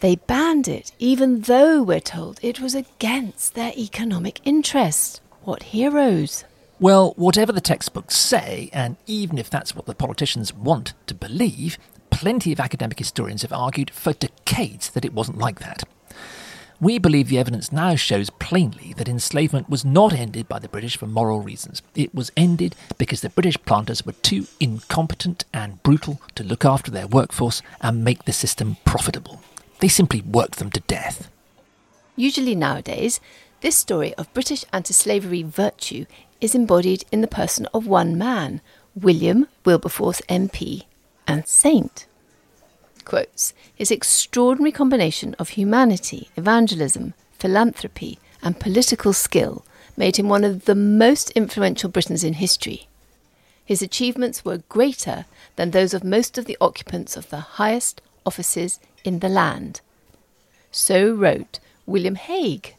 They 0.02 0.15
banned 0.15 0.67
it, 0.67 0.91
even 0.97 1.41
though 1.41 1.84
we're 1.84 2.00
told 2.00 2.39
it 2.41 2.60
was 2.60 2.74
against 2.74 3.54
their 3.54 3.71
economic 3.78 4.41
interests. 4.43 5.21
What 5.43 5.63
heroes! 5.63 6.43
Well, 6.80 7.13
whatever 7.15 7.52
the 7.52 7.62
textbooks 7.62 8.17
say, 8.17 8.71
and 8.74 8.97
even 9.06 9.38
if 9.38 9.52
that's 9.52 9.76
what 9.76 9.86
the 9.86 9.93
politicians 9.93 10.52
want 10.52 10.95
to 11.06 11.13
believe, 11.13 11.78
plenty 12.10 12.52
of 12.52 12.60
academic 12.60 12.97
historians 12.97 13.43
have 13.43 13.54
argued 13.54 13.91
for 13.91 14.13
decades 14.13 14.89
that 14.89 15.06
it 15.06 15.13
wasn't 15.13 15.38
like 15.38 15.60
that. 15.60 15.84
We 16.82 16.98
believe 16.98 17.30
the 17.30 17.38
evidence 17.38 17.72
now 17.72 17.94
shows 17.94 18.32
plainly 18.32 18.94
that 18.98 19.08
enslavement 19.08 19.70
was 19.70 19.86
not 19.86 20.13
ended 20.13 20.48
by 20.48 20.58
the 20.58 20.67
British 20.67 20.98
for 20.98 21.06
moral 21.06 21.39
reasons. 21.39 21.84
It 21.94 22.15
was 22.15 22.32
ended 22.36 22.76
because 22.98 23.22
the 23.22 23.30
British 23.30 23.56
planters 23.65 24.04
were 24.04 24.13
too 24.13 24.48
incompetent 24.60 25.46
and 25.54 25.84
brutal 25.84 26.20
to 26.34 26.44
look 26.44 26.65
after 26.65 26.89
their 26.89 27.06
workforce 27.06 27.62
and 27.82 28.04
make 28.04 28.26
the 28.26 28.34
system 28.34 28.78
profitable. 28.84 29.44
They 29.80 29.89
simply 29.89 30.22
worked 30.22 30.58
them 30.58 30.72
to 30.72 30.80
death. 30.88 31.30
Usually 32.15 32.56
nowadays, 32.56 33.20
this 33.62 33.78
story 33.78 34.15
of 34.15 34.34
British 34.34 34.65
anti 34.74 34.96
slavery 34.96 35.44
virtue 35.44 36.08
is 36.41 36.56
embodied 36.56 37.06
in 37.12 37.22
the 37.22 37.28
person 37.28 37.67
of 37.76 37.86
one 37.86 38.17
man, 38.17 38.60
William 38.96 39.48
Wilberforce 39.65 40.22
MP 40.22 40.86
and 41.28 41.48
Saint. 41.48 42.08
Quotes, 43.12 43.54
his 43.76 43.91
extraordinary 43.91 44.71
combination 44.71 45.36
of 45.38 45.50
humanity, 45.50 46.30
evangelism, 46.38 47.13
philanthropy, 47.34 48.19
and 48.41 48.58
political 48.58 49.12
skill 49.12 49.65
made 49.97 50.15
him 50.15 50.30
one 50.30 50.45
of 50.45 50.63
the 50.63 50.76
most 50.76 51.30
influential 51.32 51.89
Britons 51.89 52.24
in 52.24 52.36
history. 52.36 52.88
His 53.65 53.82
achievements 53.82 54.45
were 54.45 54.63
greater 54.69 55.26
than 55.58 55.71
those 55.71 55.93
of 55.93 56.06
most 56.06 56.38
of 56.38 56.45
the 56.45 56.58
occupants 56.62 57.17
of 57.17 57.30
the 57.30 57.41
highest 57.60 58.00
offices 58.26 58.80
in 59.04 59.19
the 59.19 59.28
land. 59.28 59.82
So 60.71 61.12
wrote 61.12 61.60
William 61.86 62.15
Hague, 62.15 62.76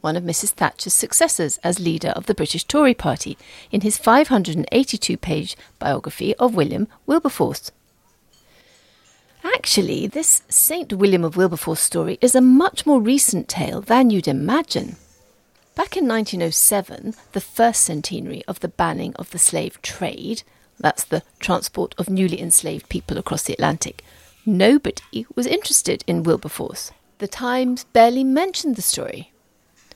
one 0.00 0.16
of 0.16 0.24
Mrs. 0.24 0.52
Thatcher's 0.52 0.94
successors 0.94 1.58
as 1.62 1.78
leader 1.78 2.14
of 2.16 2.24
the 2.24 2.34
British 2.34 2.64
Tory 2.64 2.94
party, 2.94 3.36
in 3.70 3.82
his 3.82 3.98
582 3.98 5.18
page 5.18 5.58
biography 5.78 6.34
of 6.36 6.54
William 6.54 6.88
Wilberforce. 7.04 7.70
Actually, 9.44 10.06
this 10.06 10.42
St. 10.48 10.92
William 10.92 11.22
of 11.22 11.36
Wilberforce 11.36 11.80
story 11.80 12.18
is 12.20 12.34
a 12.34 12.40
much 12.40 12.86
more 12.86 13.00
recent 13.00 13.48
tale 13.48 13.80
than 13.80 14.10
you'd 14.10 14.28
imagine. 14.28 14.96
Back 15.74 15.96
in 15.96 16.08
1907, 16.08 17.14
the 17.32 17.40
first 17.40 17.82
centenary 17.82 18.42
of 18.46 18.60
the 18.60 18.68
banning 18.68 19.14
of 19.16 19.30
the 19.30 19.38
slave 19.38 19.80
trade, 19.82 20.42
that's 20.78 21.04
the 21.04 21.22
transport 21.40 21.94
of 21.98 22.08
newly 22.08 22.40
enslaved 22.40 22.88
people 22.88 23.18
across 23.18 23.42
the 23.42 23.52
Atlantic, 23.52 24.02
Nobody 24.46 25.24
was 25.34 25.46
interested 25.46 26.04
in 26.06 26.22
Wilberforce. 26.22 26.92
The 27.16 27.26
Times 27.26 27.84
barely 27.94 28.22
mentioned 28.24 28.76
the 28.76 28.82
story. 28.82 29.32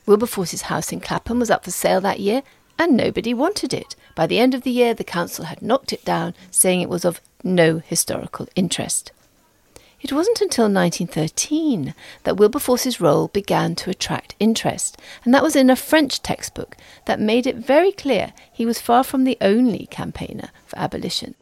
Wilberforce's 0.07 0.63
house 0.63 0.91
in 0.91 1.01
Clapham 1.01 1.39
was 1.39 1.51
up 1.51 1.65
for 1.65 1.69
sale 1.69 2.01
that 2.01 2.19
year, 2.19 2.41
and 2.79 2.97
nobody 2.97 3.31
wanted 3.31 3.75
it. 3.75 3.95
By 4.15 4.25
the 4.25 4.39
end 4.39 4.55
of 4.55 4.63
the 4.63 4.71
year, 4.71 4.95
the 4.95 5.03
council 5.03 5.45
had 5.45 5.61
knocked 5.61 5.93
it 5.93 6.03
down, 6.03 6.33
saying 6.49 6.81
it 6.81 6.89
was 6.89 7.05
of 7.05 7.21
no 7.43 7.77
historical 7.77 8.47
interest. 8.55 9.11
It 10.01 10.13
wasn't 10.13 10.41
until 10.41 10.65
1913 10.65 11.93
that 12.23 12.37
Wilberforce's 12.37 13.01
role 13.01 13.27
began 13.27 13.75
to 13.75 13.89
attract 13.89 14.35
interest, 14.39 14.97
and 15.25 15.33
that 15.33 15.43
was 15.43 15.55
in 15.55 15.69
a 15.69 15.75
French 15.75 16.21
textbook 16.21 16.77
that 17.05 17.19
made 17.19 17.45
it 17.45 17.57
very 17.57 17.91
clear 17.91 18.33
he 18.51 18.65
was 18.65 18.79
far 18.79 19.03
from 19.03 19.23
the 19.23 19.37
only 19.41 19.87
campaigner 19.87 20.49
for 20.65 20.79
abolition 20.79 21.35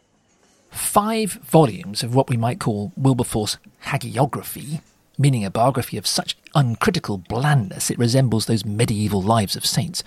five 0.77 1.33
volumes 1.33 2.03
of 2.03 2.15
what 2.15 2.29
we 2.29 2.37
might 2.37 2.59
call 2.59 2.91
Wilberforce 2.95 3.57
hagiography, 3.85 4.81
meaning 5.17 5.43
a 5.43 5.49
biography 5.49 5.97
of 5.97 6.07
such 6.07 6.37
uncritical 6.55 7.17
blandness 7.17 7.89
it 7.89 7.99
resembles 7.99 8.45
those 8.45 8.65
medieval 8.65 9.21
lives 9.21 9.55
of 9.55 9.65
saints, 9.65 10.03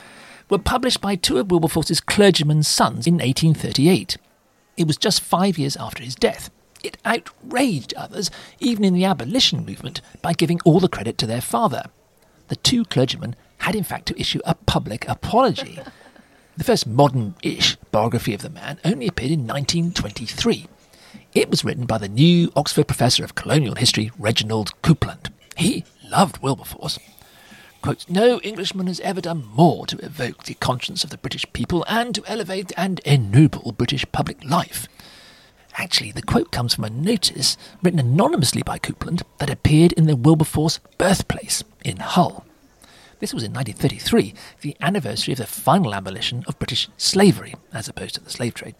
were 0.49 0.59
published 0.59 1.01
by 1.01 1.17
two 1.17 1.39
of 1.39 1.51
Wilberforce's 1.51 2.01
clergymen's 2.01 2.69
sons 2.69 3.07
in 3.07 3.15
1838. 3.15 4.17
It 4.77 4.87
was 4.87 4.97
just 4.97 5.21
five 5.21 5.59
years 5.59 5.77
after 5.77 6.03
his 6.03 6.15
death. 6.15 6.51
It 6.83 6.99
outraged 7.05 7.95
others, 7.95 8.31
even 8.59 8.85
in 8.85 8.95
the 8.95 9.05
abolition 9.05 9.65
movement, 9.65 10.01
by 10.23 10.33
giving 10.33 10.61
all 10.65 10.81
the 10.81 10.89
credit 10.89 11.19
to 11.19 11.27
their 11.27 11.41
father. 11.41 11.85
The 12.49 12.57
two 12.57 12.85
clergymen 12.85 13.37
had, 13.59 13.75
in 13.75 13.85
fact, 13.85 14.07
to 14.07 14.21
issue 14.21 14.41
a 14.45 14.55
public 14.55 15.07
apology. 15.09 15.79
The 16.57 16.65
first 16.65 16.87
modern 16.87 17.35
ish 17.43 17.77
biography 17.91 18.35
of 18.35 18.43
the 18.43 18.51
man 18.51 18.79
only 18.85 19.07
appeared 19.07 19.31
in 19.31 19.47
1923. 19.47 20.67
It 21.33 21.49
was 21.49 21.65
written 21.65 21.87
by 21.87 21.99
the 21.99 22.09
new 22.09 22.53
Oxford 22.57 22.89
professor 22.89 23.23
of 23.23 23.35
colonial 23.35 23.77
history, 23.77 24.11
Reginald 24.19 24.73
Coupland. 24.83 25.31
He 25.57 25.85
loved 26.11 26.39
Wilberforce. 26.43 26.99
Quote, 27.83 28.05
no 28.09 28.41
Englishman 28.41 28.89
has 28.89 29.01
ever 29.01 29.21
done 29.21 29.47
more 29.55 29.87
to 29.87 30.05
evoke 30.05 30.45
the 30.45 30.55
conscience 30.55 31.03
of 31.03 31.11
the 31.11 31.19
British 31.19 31.51
people 31.53 31.85
and 31.89 32.15
to 32.15 32.23
elevate 32.27 32.73
and 32.77 33.01
ennoble 33.01 33.73
British 33.73 34.05
public 34.13 34.45
life. 34.45 34.87
Actually, 35.75 36.13
the 36.13 36.23
quote 36.23 36.51
comes 36.51 36.75
from 36.75 36.85
a 36.85 36.91
notice 36.91 37.57
written 37.83 38.01
anonymously 38.01 38.63
by 38.63 38.79
Coupland 38.79 39.23
that 39.39 39.51
appeared 39.51 39.93
in 39.93 40.07
the 40.07 40.17
Wilberforce 40.17 40.79
birthplace 40.99 41.63
in 41.85 41.99
Hull. 41.99 42.45
This 43.21 43.35
was 43.35 43.43
in 43.43 43.53
1933, 43.53 44.35
the 44.63 44.77
anniversary 44.81 45.33
of 45.33 45.39
the 45.39 45.47
final 45.47 45.95
abolition 45.95 46.43
of 46.47 46.59
British 46.59 46.89
slavery, 46.97 47.55
as 47.73 47.89
opposed 47.89 48.15
to 48.15 48.21
the 48.21 48.31
slave 48.31 48.55
trade. 48.55 48.75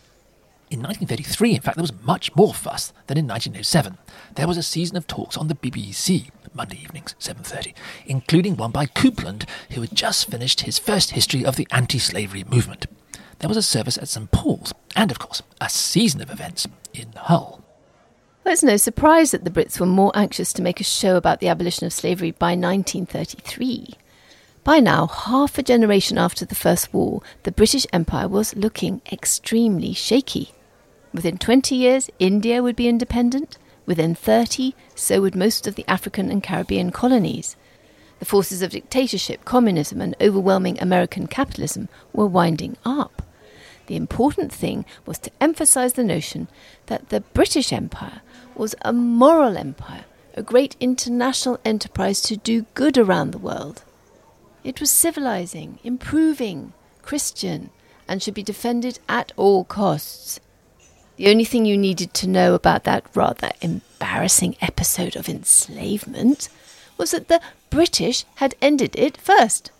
In 0.71 0.79
1933, 0.79 1.57
in 1.57 1.61
fact, 1.61 1.77
there 1.77 1.83
was 1.83 2.03
much 2.03 2.35
more 2.37 2.55
fuss 2.55 2.93
than 3.07 3.19
in 3.19 3.27
1907. 3.27 3.99
There 4.37 4.47
was 4.47 4.57
a 4.57 4.63
season 4.63 4.97
of 4.97 5.07
talks 5.07 5.37
on 5.37 5.49
the 5.49 5.55
BBC, 5.55 6.31
Monday 6.55 6.79
evenings, 6.81 7.15
7.30, 7.19 7.75
including 8.07 8.57
one 8.57 8.71
by 8.71 8.87
Coupland, 8.87 9.49
who 9.73 9.81
had 9.81 9.95
just 9.95 10.31
finished 10.31 10.61
his 10.61 10.79
first 10.79 11.11
history 11.11 11.45
of 11.45 11.57
the 11.57 11.67
anti-slavery 11.71 12.45
movement. 12.45 12.87
There 13.41 13.49
was 13.49 13.57
a 13.57 13.63
service 13.63 13.99
at 13.99 14.09
St 14.09 14.31
Paul's, 14.31 14.73
and, 14.95 15.11
of 15.11 15.19
course, 15.19 15.43
a 15.61 15.69
season 15.69 16.21
of 16.21 16.31
events 16.31 16.67
in 16.95 17.13
Hull. 17.17 17.65
Well, 18.45 18.53
it's 18.53 18.63
no 18.63 18.77
surprise 18.77 19.33
that 19.33 19.45
the 19.45 19.51
Brits 19.51 19.81
were 19.81 19.87
more 19.87 20.13
anxious 20.15 20.53
to 20.55 20.63
make 20.63 20.81
a 20.81 20.85
show 20.85 21.17
about 21.17 21.41
the 21.41 21.49
abolition 21.49 21.87
of 21.87 21.93
slavery 21.93 22.31
by 22.31 22.53
1933 22.53 23.97
by 24.63 24.79
now, 24.79 25.07
half 25.07 25.57
a 25.57 25.63
generation 25.63 26.19
after 26.19 26.45
the 26.45 26.55
First 26.55 26.93
War, 26.93 27.23
the 27.45 27.53
British 27.53 27.87
Empire 27.95 28.29
was 28.29 28.55
looking 28.55 29.01
extremely 29.11 29.95
shaky. 29.95 30.53
Within 31.15 31.39
20 31.39 31.75
years, 31.75 32.11
India 32.19 32.63
would 32.63 32.77
be 32.77 32.87
independent. 32.87 33.57
Within 33.87 34.15
30, 34.15 34.75
so 34.95 35.23
would 35.23 35.35
most 35.35 35.67
of 35.67 35.77
the 35.77 35.85
African 35.89 36.31
and 36.31 36.43
Caribbean 36.43 36.91
colonies. 36.91 37.57
The 38.19 38.27
forces 38.27 38.61
of 38.61 38.73
dictatorship, 38.73 39.47
communism, 39.47 40.03
and 40.03 40.15
overwhelming 40.21 40.79
American 40.79 41.27
capitalism 41.27 41.89
were 42.13 42.27
winding 42.27 42.77
up. 42.85 43.20
The 43.91 43.97
important 43.97 44.53
thing 44.53 44.85
was 45.05 45.19
to 45.19 45.33
emphasize 45.41 45.95
the 45.95 46.05
notion 46.05 46.47
that 46.87 47.09
the 47.09 47.23
British 47.23 47.73
Empire 47.73 48.23
was 48.55 48.77
a 48.83 48.93
moral 48.93 49.57
empire, 49.57 50.05
a 50.35 50.45
great 50.45 50.77
international 50.79 51.59
enterprise 51.65 52.21
to 52.21 52.37
do 52.37 52.67
good 52.75 52.97
around 52.97 53.33
the 53.33 53.39
world. 53.39 53.83
It 54.63 54.79
was 54.79 54.93
civilizing, 54.93 55.81
improving, 55.83 56.73
Christian, 57.03 57.71
and 58.07 58.23
should 58.23 58.35
be 58.35 58.45
defended 58.45 59.01
at 59.09 59.33
all 59.37 59.65
costs. 59.65 60.39
The 61.17 61.29
only 61.29 61.45
thing 61.45 61.65
you 61.65 61.77
needed 61.77 62.15
to 62.15 62.29
know 62.29 62.55
about 62.55 62.85
that 62.85 63.07
rather 63.13 63.51
embarrassing 63.61 64.55
episode 64.61 65.17
of 65.17 65.29
enslavement 65.29 66.49
was 66.97 67.11
that 67.11 67.27
the 67.27 67.41
British 67.71 68.25
had 68.37 68.55
ended 68.63 68.95
it 68.95 69.17
first. 69.17 69.73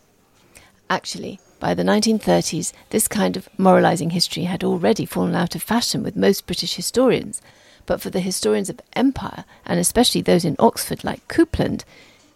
Actually, 0.91 1.39
by 1.61 1.75
the 1.75 1.83
1930s, 1.83 2.73
this 2.89 3.07
kind 3.07 3.37
of 3.37 3.49
moralizing 3.59 4.11
history 4.11 4.45
had 4.45 4.65
already 4.65 5.05
fallen 5.05 5.35
out 5.35 5.55
of 5.55 5.63
fashion 5.63 6.03
with 6.03 6.17
most 6.17 6.47
British 6.47 6.75
historians. 6.75 7.41
But 7.87 8.01
for 8.01 8.11
the 8.11 8.21
historians 8.21 8.71
of 8.71 8.81
empire, 8.95 9.45
and 9.67 9.79
especially 9.79 10.23
those 10.23 10.45
in 10.45 10.57
Oxford 10.59 11.05
like 11.05 11.29
Coupland, 11.29 11.85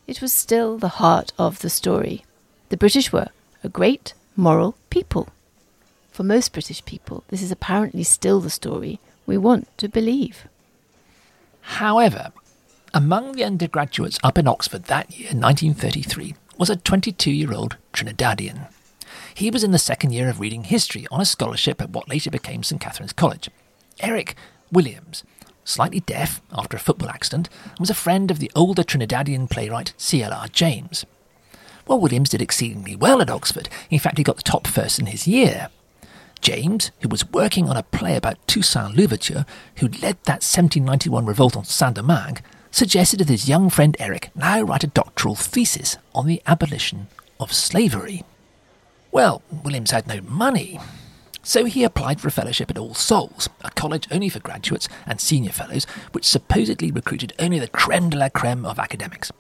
it 0.07 0.21
was 0.21 0.33
still 0.33 0.77
the 0.79 1.01
heart 1.01 1.33
of 1.39 1.61
the 1.61 1.71
story. 1.71 2.25
The 2.69 2.77
British 2.77 3.13
were 3.13 3.29
a 3.63 3.69
great 3.69 4.13
moral 4.37 4.77
people. 4.91 5.29
For 6.13 6.23
most 6.23 6.53
British 6.53 6.85
people, 6.85 7.25
this 7.29 7.43
is 7.43 7.51
apparently 7.51 8.05
still 8.05 8.41
the 8.41 8.51
story 8.51 9.01
we 9.27 9.39
want 9.39 9.67
to 9.79 9.89
believe. 9.89 10.47
However, 11.63 12.33
among 12.93 13.33
the 13.33 13.45
undergraduates 13.45 14.19
up 14.23 14.39
in 14.39 14.47
Oxford 14.47 14.85
that 14.85 15.11
year, 15.19 15.31
1933, 15.31 16.35
was 16.59 16.71
a 16.71 16.77
22 16.77 17.31
year 17.31 17.53
old 17.53 17.77
Trinidadian. 17.93 18.69
He 19.37 19.51
was 19.51 19.65
in 19.65 19.73
the 19.73 19.79
second 19.79 20.13
year 20.13 20.29
of 20.29 20.39
reading 20.39 20.63
history 20.63 21.09
on 21.11 21.21
a 21.21 21.25
scholarship 21.25 21.83
at 21.83 21.91
what 21.91 22.09
later 22.09 22.31
became 22.31 22.63
St 22.63 22.81
Catherine's 22.81 23.13
College. 23.13 23.51
Eric 23.99 24.37
Williams, 24.71 25.25
slightly 25.65 25.99
deaf 25.99 26.41
after 26.53 26.77
a 26.77 26.81
football 26.81 27.09
accident, 27.09 27.49
was 27.81 27.91
a 27.91 27.95
friend 27.95 28.31
of 28.31 28.39
the 28.39 28.51
older 28.55 28.85
Trinidadian 28.85 29.51
playwright 29.51 29.93
C.L.R. 29.97 30.47
James. 30.49 31.05
Well, 31.87 31.99
Williams 31.99 32.31
did 32.31 32.41
exceedingly 32.41 32.95
well 32.95 33.21
at 33.21 33.29
Oxford. 33.29 33.69
In 33.91 33.99
fact, 33.99 34.19
he 34.19 34.25
got 34.25 34.37
the 34.37 34.43
top 34.43 34.69
first 34.69 35.01
in 35.01 35.07
his 35.07 35.27
year. 35.27 35.69
James, 36.41 36.93
who 37.01 37.09
was 37.09 37.29
working 37.31 37.69
on 37.69 37.77
a 37.77 37.83
play 37.83 38.17
about 38.17 38.39
Toussaint 38.47 38.95
Louverture, 38.95 39.47
who 39.79 39.89
led 39.89 40.17
that 40.25 40.45
1791 40.45 41.27
revolt 41.27 41.57
on 41.57 41.65
Saint-Domingue, 41.65 42.41
suggested 42.71 43.19
that 43.19 43.29
his 43.29 43.49
young 43.49 43.69
friend 43.69 43.97
Eric 43.99 44.31
now 44.37 44.63
write 44.63 44.85
a 44.85 44.89
doctoral 44.89 45.35
thesis 45.35 45.97
on 46.15 46.27
the 46.27 46.41
abolition 46.47 47.09
of 47.41 47.53
slavery. 47.53 48.23
Well, 49.15 49.43
Williams 49.63 49.93
had 49.93 50.09
no 50.09 50.21
money, 50.23 50.81
so 51.41 51.67
he 51.67 51.85
applied 51.85 52.21
for 52.21 52.27
a 52.27 52.33
fellowship 52.33 52.69
at 52.69 52.77
All 52.77 52.95
Souls, 52.95 53.49
a 53.61 53.71
college 53.71 54.09
only 54.11 54.29
for 54.29 54.41
graduates 54.41 54.89
and 55.07 55.21
senior 55.21 55.53
fellows, 55.53 55.85
which 56.11 56.25
supposedly 56.25 56.91
recruited 56.91 57.33
only 57.39 57.61
the 57.61 57.69
creme 57.69 58.11
de 58.11 58.19
la 58.19 58.29
creme 58.29 58.67
of 58.67 58.81
academics. 58.81 59.31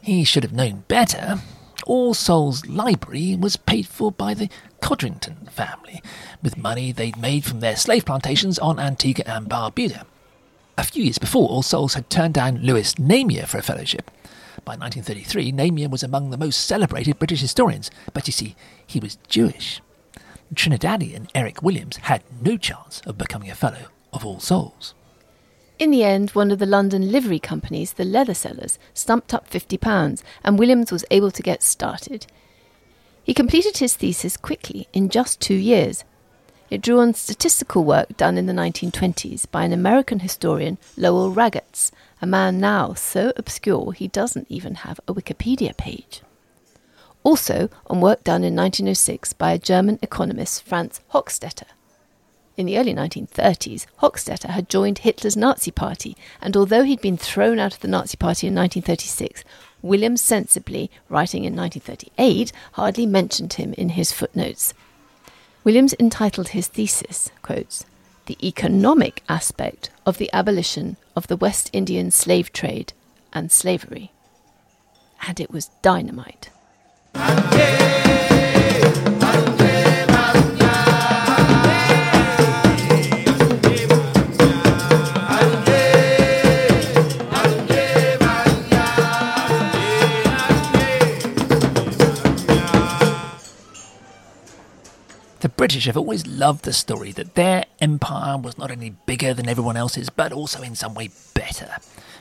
He 0.00 0.24
should 0.24 0.42
have 0.42 0.52
known 0.52 0.82
better. 0.88 1.38
All 1.86 2.12
Souls 2.12 2.66
Library 2.66 3.36
was 3.36 3.54
paid 3.54 3.86
for 3.86 4.10
by 4.10 4.34
the 4.34 4.50
Codrington 4.82 5.48
family, 5.48 6.02
with 6.42 6.58
money 6.58 6.90
they'd 6.90 7.16
made 7.16 7.44
from 7.44 7.60
their 7.60 7.76
slave 7.76 8.04
plantations 8.04 8.58
on 8.58 8.80
Antigua 8.80 9.26
and 9.28 9.48
Barbuda. 9.48 10.06
A 10.76 10.82
few 10.82 11.04
years 11.04 11.18
before, 11.18 11.48
All 11.48 11.62
Souls 11.62 11.94
had 11.94 12.10
turned 12.10 12.34
down 12.34 12.62
Lewis 12.62 12.94
Namier 12.94 13.46
for 13.46 13.58
a 13.58 13.62
fellowship. 13.62 14.10
By 14.68 14.76
1933, 14.76 15.52
Namier 15.52 15.90
was 15.90 16.02
among 16.02 16.28
the 16.28 16.36
most 16.36 16.66
celebrated 16.66 17.18
British 17.18 17.40
historians, 17.40 17.90
but 18.12 18.28
you 18.28 18.34
see, 18.34 18.54
he 18.86 19.00
was 19.00 19.16
Jewish. 19.26 19.80
Trinidadian 20.54 21.30
Eric 21.34 21.62
Williams 21.62 21.96
had 21.96 22.22
no 22.42 22.58
chance 22.58 23.00
of 23.06 23.16
becoming 23.16 23.50
a 23.50 23.54
Fellow 23.54 23.86
of 24.12 24.26
All 24.26 24.40
Souls. 24.40 24.92
In 25.78 25.90
the 25.90 26.04
end, 26.04 26.32
one 26.32 26.50
of 26.50 26.58
the 26.58 26.66
London 26.66 27.10
livery 27.10 27.38
companies, 27.38 27.94
the 27.94 28.04
Leather 28.04 28.34
Sellers, 28.34 28.78
stumped 28.92 29.32
up 29.32 29.48
£50, 29.48 30.22
and 30.44 30.58
Williams 30.58 30.92
was 30.92 31.06
able 31.10 31.30
to 31.30 31.42
get 31.42 31.62
started. 31.62 32.26
He 33.24 33.32
completed 33.32 33.78
his 33.78 33.96
thesis 33.96 34.36
quickly, 34.36 34.86
in 34.92 35.08
just 35.08 35.40
two 35.40 35.54
years, 35.54 36.04
it 36.70 36.82
drew 36.82 37.00
on 37.00 37.14
statistical 37.14 37.84
work 37.84 38.16
done 38.16 38.36
in 38.36 38.46
the 38.46 38.52
1920s 38.52 39.50
by 39.50 39.64
an 39.64 39.72
American 39.72 40.20
historian, 40.20 40.78
Lowell 40.96 41.32
Ragatz, 41.32 41.90
a 42.20 42.26
man 42.26 42.60
now 42.60 42.94
so 42.94 43.32
obscure 43.36 43.92
he 43.92 44.08
doesn't 44.08 44.46
even 44.50 44.76
have 44.76 45.00
a 45.06 45.14
Wikipedia 45.14 45.76
page. 45.76 46.22
Also, 47.24 47.68
on 47.86 48.00
work 48.00 48.24
done 48.24 48.44
in 48.44 48.54
1906 48.54 49.32
by 49.34 49.52
a 49.52 49.58
German 49.58 49.98
economist, 50.02 50.62
Franz 50.62 51.00
Hochstetter. 51.12 51.66
In 52.56 52.66
the 52.66 52.76
early 52.76 52.92
1930s, 52.92 53.86
Hochstetter 54.02 54.50
had 54.50 54.68
joined 54.68 54.98
Hitler's 54.98 55.36
Nazi 55.36 55.70
Party, 55.70 56.16
and 56.42 56.56
although 56.56 56.82
he'd 56.82 57.00
been 57.00 57.16
thrown 57.16 57.58
out 57.58 57.74
of 57.74 57.80
the 57.80 57.88
Nazi 57.88 58.16
Party 58.16 58.48
in 58.48 58.54
1936, 58.54 59.44
Williams 59.80 60.20
sensibly, 60.20 60.90
writing 61.08 61.44
in 61.44 61.54
1938, 61.54 62.50
hardly 62.72 63.06
mentioned 63.06 63.52
him 63.52 63.74
in 63.74 63.90
his 63.90 64.10
footnotes. 64.10 64.74
Williams 65.68 65.94
entitled 66.00 66.48
his 66.48 66.66
thesis, 66.66 67.30
quotes, 67.42 67.84
The 68.24 68.38
Economic 68.42 69.22
Aspect 69.28 69.90
of 70.06 70.16
the 70.16 70.30
Abolition 70.32 70.96
of 71.14 71.26
the 71.26 71.36
West 71.36 71.68
Indian 71.74 72.10
Slave 72.10 72.54
Trade 72.54 72.94
and 73.34 73.52
Slavery. 73.52 74.10
And 75.26 75.38
it 75.38 75.50
was 75.50 75.68
dynamite. 75.82 76.48
The 95.40 95.48
British 95.48 95.86
have 95.86 95.96
always 95.96 96.26
loved 96.26 96.64
the 96.64 96.72
story 96.72 97.12
that 97.12 97.36
their 97.36 97.64
empire 97.80 98.36
was 98.36 98.58
not 98.58 98.72
only 98.72 98.90
bigger 99.06 99.32
than 99.32 99.48
everyone 99.48 99.76
else's, 99.76 100.10
but 100.10 100.32
also 100.32 100.62
in 100.62 100.74
some 100.74 100.94
way 100.94 101.10
better. 101.32 101.76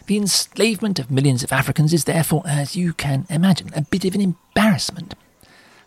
The 0.05 0.17
enslavement 0.17 0.99
of 0.99 1.09
millions 1.09 1.43
of 1.43 1.51
Africans 1.51 1.93
is 1.93 2.03
therefore, 2.03 2.43
as 2.45 2.75
you 2.75 2.93
can 2.93 3.25
imagine, 3.29 3.71
a 3.75 3.81
bit 3.81 4.05
of 4.05 4.13
an 4.13 4.21
embarrassment. 4.21 5.15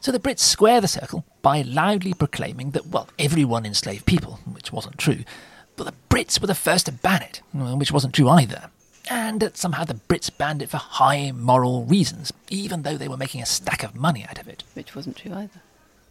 So 0.01 0.11
the 0.11 0.19
Brits 0.19 0.41
square 0.41 0.81
the 0.81 0.89
circle 0.89 1.25
by 1.41 1.63
loudly 1.63 2.15
proclaiming 2.15 2.73
that, 2.73 2.87
well, 2.87 3.09
everyone 3.17 3.65
enslaved 3.65 4.07
people, 4.07 4.41
which 4.51 4.73
wasn't 4.73 4.99
true, 4.99 5.25
but 5.77 5.85
the 5.85 5.95
Brits 6.09 6.41
were 6.41 6.49
the 6.49 6.55
first 6.55 6.87
to 6.87 6.93
ban 6.93 7.23
it, 7.23 7.43
which 7.53 7.93
wasn't 7.93 8.15
true 8.15 8.29
either. 8.29 8.71
And 9.09 9.41
that 9.41 9.57
somehow 9.57 9.85
the 9.85 9.95
Brits 9.95 10.37
banned 10.37 10.63
it 10.63 10.71
for 10.71 10.79
high 10.79 11.31
moral 11.31 11.85
reasons, 11.85 12.33
even 12.49 12.83
though 12.83 12.97
they 12.97 13.09
were 13.09 13.17
making 13.17 13.41
a 13.41 13.47
stack 13.47 13.85
of 13.85 13.95
money 13.95 14.27
out 14.29 14.41
of 14.41 14.49
it. 14.49 14.65
Which 14.75 14.97
wasn't 14.97 15.17
true 15.17 15.33
either. 15.33 15.61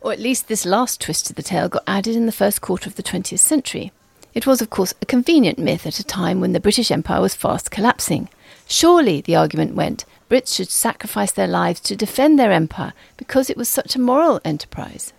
Or 0.01 0.13
at 0.13 0.19
least 0.19 0.47
this 0.47 0.65
last 0.65 1.01
twist 1.01 1.25
to 1.27 1.33
the 1.33 1.43
tale 1.43 1.69
got 1.69 1.83
added 1.85 2.15
in 2.15 2.25
the 2.25 2.31
first 2.31 2.61
quarter 2.61 2.89
of 2.89 2.95
the 2.95 3.03
20th 3.03 3.39
century. 3.39 3.91
It 4.33 4.47
was, 4.47 4.61
of 4.61 4.69
course, 4.69 4.93
a 5.01 5.05
convenient 5.05 5.57
myth 5.57 5.85
at 5.85 5.99
a 5.99 6.03
time 6.03 6.39
when 6.39 6.53
the 6.53 6.59
British 6.59 6.91
Empire 6.91 7.21
was 7.21 7.35
fast 7.35 7.71
collapsing. 7.71 8.29
Surely, 8.67 9.21
the 9.21 9.35
argument 9.35 9.75
went, 9.75 10.05
Brits 10.29 10.55
should 10.55 10.69
sacrifice 10.69 11.31
their 11.31 11.47
lives 11.47 11.79
to 11.81 11.95
defend 11.95 12.37
their 12.37 12.51
empire 12.51 12.93
because 13.17 13.49
it 13.49 13.57
was 13.57 13.67
such 13.67 13.95
a 13.95 13.99
moral 13.99 14.39
enterprise. 14.45 15.11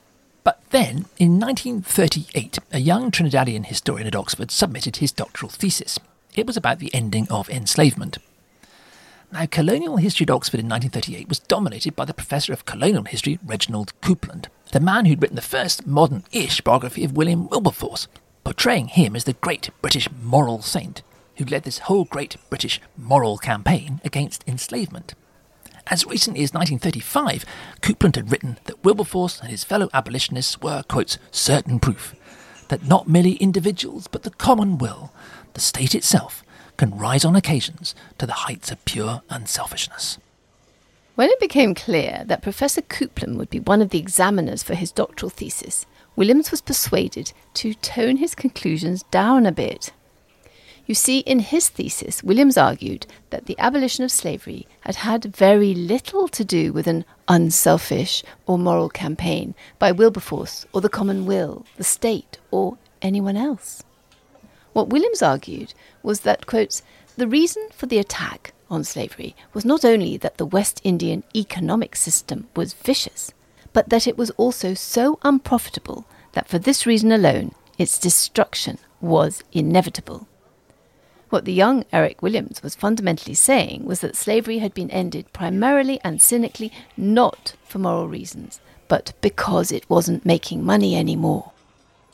But 0.45 0.61
then, 0.71 1.07
in 1.19 1.39
1938, 1.39 2.59
a 2.73 2.79
young 2.79 3.11
Trinidadian 3.11 3.67
historian 3.67 4.07
at 4.07 4.17
Oxford 4.17 4.51
submitted 4.51 4.97
his 4.97 5.13
doctoral 5.13 5.51
thesis. 5.51 5.99
It 6.35 6.47
was 6.47 6.57
about 6.57 6.79
the 6.79 6.95
ending 6.95 7.29
of 7.29 7.51
enslavement. 7.51 8.19
Now, 9.33 9.47
colonial 9.47 9.97
history 9.97 10.25
at 10.25 10.31
Oxford 10.31 10.61
in 10.61 10.69
1938 10.69 11.29
was 11.29 11.41
dominated 11.41 11.95
by 11.95 12.05
the 12.05 12.15
professor 12.15 12.53
of 12.53 12.65
colonial 12.65 13.05
history, 13.05 13.39
Reginald 13.45 13.93
Coupland, 14.01 14.47
the 14.71 14.81
man 14.81 15.07
who'd 15.07 15.21
written 15.21 15.37
the 15.37 15.43
first 15.43 15.87
modern 15.87 16.25
ish 16.33 16.61
biography 16.61 17.05
of 17.05 17.17
William 17.17 17.49
Wilberforce, 17.49 18.09
portraying 18.45 18.89
him 18.89 19.17
as 19.17 19.25
the 19.25 19.35
great 19.35 19.71
British 19.83 20.09
moral 20.23 20.63
saint 20.63 21.03
who 21.37 21.45
led 21.45 21.63
this 21.63 21.79
whole 21.79 22.05
great 22.05 22.37
British 22.51 22.81
moral 22.97 23.39
campaign 23.39 24.01
against 24.05 24.47
enslavement. 24.47 25.15
As 25.87 26.07
recently 26.07 26.43
as 26.43 26.53
1935, 26.53 27.45
Coupland 27.81 28.17
had 28.17 28.31
written 28.31 28.59
that 28.65 28.85
Wilberforce 28.85 29.41
and 29.41 29.51
his 29.51 29.65
fellow 29.65 29.89
abolitionists 29.95 30.61
were, 30.61 30.83
quotes, 30.87 31.19
certain 31.31 31.81
proof 31.81 32.15
that 32.69 32.87
not 32.87 33.09
merely 33.09 33.33
individuals, 33.33 34.07
but 34.07 34.23
the 34.23 34.31
common 34.31 34.79
will, 34.79 35.13
the 35.55 35.61
state 35.61 35.95
itself, 35.95 36.45
can 36.77 36.97
rise 36.97 37.25
on 37.25 37.35
occasions 37.35 37.95
to 38.19 38.27
the 38.27 38.33
heights 38.33 38.71
of 38.71 38.85
pure 38.85 39.23
unselfishness. 39.31 40.19
When 41.21 41.29
it 41.29 41.39
became 41.39 41.75
clear 41.75 42.23
that 42.29 42.41
Professor 42.41 42.81
Coupland 42.81 43.37
would 43.37 43.51
be 43.51 43.61
one 43.61 43.83
of 43.83 43.91
the 43.91 43.99
examiners 43.99 44.63
for 44.63 44.75
his 44.75 44.91
doctoral 44.91 45.29
thesis, 45.29 45.85
Williams 46.17 46.51
was 46.51 46.63
persuaded 46.63 47.35
to 47.61 47.75
tone 47.75 48.17
his 48.17 48.35
conclusions 48.35 49.03
down 49.11 49.45
a 49.45 49.53
bit. 49.53 49.93
You 50.87 50.95
see, 50.95 51.19
in 51.19 51.41
his 51.41 51.69
thesis, 51.69 52.23
Williams 52.23 52.57
argued 52.57 53.07
that 53.29 53.45
the 53.45 53.59
abolition 53.59 54.03
of 54.03 54.11
slavery 54.11 54.67
had 54.81 54.97
had 54.97 55.37
very 55.37 55.75
little 55.75 56.27
to 56.27 56.43
do 56.43 56.73
with 56.73 56.87
an 56.87 57.05
unselfish 57.29 58.25
or 58.47 58.59
moral 58.59 58.89
campaign 58.89 59.55
by 59.79 59.93
Wilberforce 59.93 60.65
or 60.73 60.81
the 60.81 60.89
common 60.89 61.27
will, 61.27 61.67
the 61.77 61.85
state, 61.85 62.39
or 62.51 62.79
anyone 63.03 63.37
else. 63.37 63.85
What 64.73 64.89
Williams 64.89 65.21
argued 65.21 65.75
was 66.03 66.21
that, 66.21 66.47
quotes, 66.47 66.83
the 67.19 67.29
reason 67.29 67.69
for 67.75 67.85
the 67.85 67.99
attack 67.99 68.55
on 68.71 68.85
slavery 68.85 69.35
was 69.53 69.65
not 69.65 69.85
only 69.85 70.17
that 70.17 70.39
the 70.39 70.47
West 70.47 70.81
Indian 70.85 71.25
economic 71.35 71.97
system 71.97 72.49
was 72.55 72.73
vicious, 72.73 73.33
but 73.73 73.89
that 73.89 74.07
it 74.07 74.17
was 74.17 74.31
also 74.31 74.75
so 74.75 75.19
unprofitable 75.23 76.07
that 76.33 76.49
for 76.49 76.59
this 76.59 76.87
reason 76.87 77.13
alone 77.13 77.53
its 77.79 77.99
destruction 77.99 78.79
was 79.01 79.43
inevitable. 79.53 80.27
What 81.31 81.45
the 81.45 81.53
young 81.53 81.85
Eric 81.93 82.23
Williams 82.23 82.63
was 82.63 82.75
fundamentally 82.75 83.35
saying 83.35 83.85
was 83.85 84.01
that 84.01 84.17
slavery 84.17 84.59
had 84.59 84.75
been 84.75 84.91
ended 84.91 85.33
primarily 85.33 86.01
and 86.03 86.21
cynically 86.21 86.73
not 86.97 87.55
for 87.65 87.79
moral 87.79 88.09
reasons, 88.09 88.61
but 88.89 89.13
because 89.21 89.71
it 89.71 89.89
wasn't 89.89 90.27
making 90.27 90.65
money 90.65 90.97
anymore. 90.97 91.53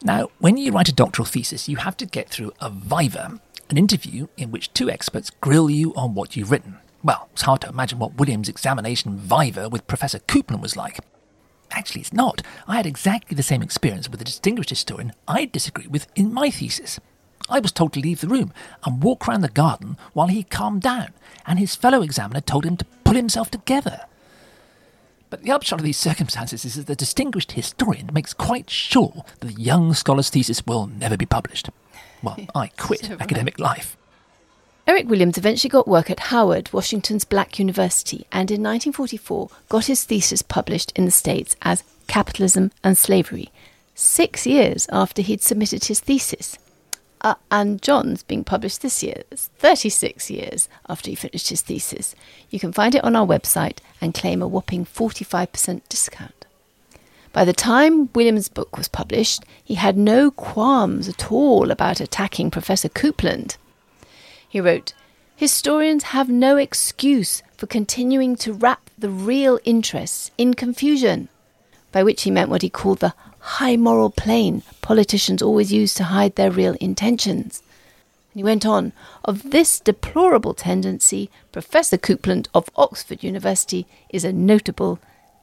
Now, 0.03 0.29
when 0.39 0.57
you 0.57 0.73
write 0.73 0.89
a 0.89 0.93
doctoral 0.93 1.27
thesis, 1.27 1.69
you 1.69 1.77
have 1.79 1.97
to 1.99 2.07
get 2.07 2.29
through 2.29 2.53
a 2.61 2.71
viva, 2.71 3.41
an 3.71 3.79
interview 3.79 4.29
in 4.37 4.51
which 4.51 4.73
two 4.73 4.91
experts 4.91 5.31
grill 5.31 5.71
you 5.71 5.95
on 5.95 6.15
what 6.15 6.37
you've 6.37 6.51
written. 6.51 6.79
Well, 7.03 7.29
it's 7.33 7.43
hard 7.43 7.63
to 7.63 7.69
imagine 7.69 7.99
what 7.99 8.17
Williams' 8.19 8.49
examination 8.49 9.17
viva 9.17 9.69
with 9.69 9.87
Professor 9.87 10.19
Coupland 10.19 10.61
was 10.61 10.77
like. 10.77 11.01
Actually, 11.71 12.03
it's 12.03 12.13
not. 12.13 12.43
I 12.69 12.77
had 12.77 12.87
exactly 12.87 13.35
the 13.35 13.43
same 13.43 13.63
experience 13.63 14.09
with 14.09 14.21
a 14.21 14.25
distinguished 14.25 14.71
historian 14.71 15.13
I 15.27 15.47
disagreed 15.47 15.93
with 15.93 16.07
in 16.15 16.33
my 16.33 16.51
thesis. 16.51 17.01
I 17.49 17.61
was 17.61 17.73
told 17.73 17.93
to 17.95 18.01
leave 18.01 18.21
the 18.21 18.29
room 18.29 18.53
and 18.85 19.03
walk 19.03 19.27
round 19.27 19.43
the 19.45 19.49
garden 19.49 19.97
while 20.13 20.27
he 20.27 20.43
calmed 20.43 20.83
down, 20.83 21.13
and 21.47 21.59
his 21.59 21.75
fellow 21.75 22.03
examiner 22.03 22.41
told 22.41 22.65
him 22.65 22.77
to 22.77 22.87
pull 23.05 23.15
himself 23.15 23.51
together. 23.51 24.01
But 25.37 25.43
the 25.43 25.53
upshot 25.53 25.81
of 25.81 25.85
these 25.85 25.99
circumstances 25.99 26.65
is 26.65 26.77
that 26.77 26.87
the 26.87 26.97
distinguished 26.97 27.53
historian 27.53 28.09
makes 28.11 28.33
quite 28.33 28.71
sure 28.71 29.23
that 29.41 29.49
the 29.49 29.61
young 29.61 29.93
scholar's 29.93 30.31
thesis 30.31 30.65
will 30.65 30.87
never 30.87 31.15
be 31.15 31.27
published. 31.27 31.69
Well, 32.23 32.39
I 32.55 32.69
quit 32.69 33.05
so 33.05 33.19
academic 33.21 33.61
life. 33.61 33.99
Eric 34.87 35.11
Williams 35.11 35.37
eventually 35.37 35.69
got 35.69 35.87
work 35.87 36.09
at 36.09 36.21
Howard, 36.33 36.73
Washington's 36.73 37.27
Black 37.27 37.59
University, 37.59 38.27
and 38.33 38.51
in 38.51 38.63
1944 38.63 39.51
got 39.69 39.85
his 39.85 40.05
thesis 40.05 40.41
published 40.41 40.91
in 40.97 41.05
the 41.05 41.11
States 41.11 41.55
as 41.61 41.85
Capitalism 42.07 42.73
and 42.83 42.97
Slavery, 42.97 43.51
six 43.95 44.47
years 44.47 44.87
after 44.91 45.21
he'd 45.21 45.43
submitted 45.43 45.85
his 45.85 46.01
thesis 46.01 46.57
uh, 47.21 47.35
and 47.51 47.83
John's 47.83 48.23
being 48.23 48.45
published 48.45 48.83
this 48.83 49.03
year. 49.03 49.23
It's 49.31 49.49
36 49.59 50.31
years 50.31 50.69
after 50.89 51.11
he 51.11 51.17
finished 51.17 51.49
his 51.49 51.63
thesis. 51.63 52.15
You 52.51 52.61
can 52.61 52.73
find 52.73 52.95
it 52.95 53.05
on 53.05 53.17
our 53.17 53.27
website 53.27 53.79
and 54.01 54.15
claim 54.15 54.43
a 54.43 54.49
whopping 54.49 54.85
45% 54.85 55.83
discount. 55.89 56.47
By 57.33 57.45
the 57.45 57.53
time 57.53 58.11
Williams' 58.15 58.49
book 58.49 58.79
was 58.79 58.89
published, 58.89 59.45
he 59.63 59.75
had 59.75 59.99
no 59.99 60.31
qualms 60.31 61.09
at 61.09 61.31
all 61.31 61.71
about 61.71 62.01
attacking 62.01 62.51
Professor 62.51 62.89
Coupland. 62.89 63.57
He 64.49 64.61
wrote, 64.61 64.95
Historians 65.35 66.05
have 66.05 66.31
no 66.31 66.57
excuse 66.57 67.43
for 67.59 67.67
continuing 67.67 68.37
to 68.37 68.55
wrap 68.55 68.89
the 68.97 69.11
real 69.11 69.59
interests 69.65 70.31
in 70.39 70.55
confusion, 70.55 71.29
by 71.93 72.03
which 72.03 72.23
he 72.23 72.31
meant 72.31 72.49
what 72.49 72.63
he 72.63 72.71
called 72.71 73.01
the 73.01 73.13
high 73.47 73.77
moral 73.77 74.11
plane 74.11 74.63
politicians 74.83 75.41
always 75.41 75.73
use 75.73 75.95
to 75.95 76.05
hide 76.05 76.35
their 76.35 76.51
real 76.51 76.75
intentions. 76.81 77.63
He 78.35 78.43
went 78.43 78.67
on, 78.67 78.93
of 79.25 79.51
this 79.51 79.81
deplorable 79.81 80.53
tendency, 80.53 81.31
Professor 81.53 81.97
Coupland 81.97 82.49
of 82.55 82.69
Oxford 82.77 83.23
University 83.23 83.87
is 84.11 84.25
a 84.25 84.33
notable 84.33 84.99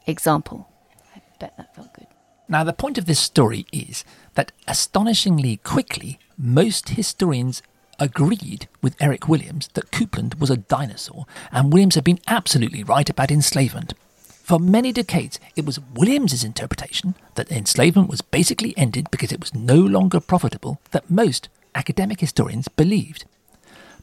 example. 0.06 0.70
I 1.16 1.22
bet 1.40 1.58
that 1.58 1.76
felt 1.76 1.94
good. 1.94 2.08
Now, 2.48 2.64
the 2.64 2.74
point 2.74 2.98
of 2.98 3.06
this 3.06 3.20
story 3.20 3.66
is 3.72 4.04
that 4.36 4.52
astonishingly 4.68 5.58
quickly, 5.58 6.20
most 6.38 6.90
historians 6.90 7.64
agreed 8.00 8.68
with 8.82 9.02
Eric 9.02 9.28
Williams 9.28 9.70
that 9.74 9.92
Coupland 9.92 10.40
was 10.40 10.50
a 10.50 10.58
dinosaur, 10.58 11.26
and 11.52 11.72
Williams 11.72 11.96
had 11.96 12.04
been 12.04 12.20
absolutely 12.28 12.84
right 12.84 13.10
about 13.10 13.32
enslavement. 13.32 13.94
For 14.44 14.60
many 14.60 14.92
decades, 14.92 15.40
it 15.56 15.66
was 15.66 15.80
Williams's 15.96 16.44
interpretation 16.44 17.16
that 17.36 17.50
enslavement 17.50 18.10
was 18.10 18.22
basically 18.22 18.74
ended 18.76 19.10
because 19.10 19.32
it 19.32 19.40
was 19.40 19.56
no 19.56 19.78
longer 19.78 20.20
profitable 20.20 20.82
that 20.92 21.10
most 21.10 21.48
academic 21.74 22.20
historians 22.20 22.68
believed. 22.68 23.24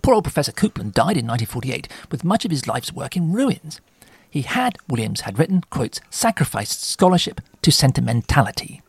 Poor 0.00 0.14
old 0.14 0.24
Professor 0.24 0.50
Coupland 0.50 0.94
died 0.94 1.18
in 1.18 1.26
1948 1.26 1.88
with 2.11 2.24
much 2.24 2.46
of 2.46 2.50
his 2.50 2.66
life's 2.66 2.90
work 2.90 3.18
in 3.18 3.35
ruins. 3.35 3.83
He 4.31 4.40
had, 4.40 4.79
Williams 4.88 5.22
had 5.22 5.38
written, 5.38 5.61
quotes, 5.68 6.00
sacrificed 6.09 6.85
scholarship 6.85 7.42
to 7.61 7.70
sentimentality. 7.70 8.81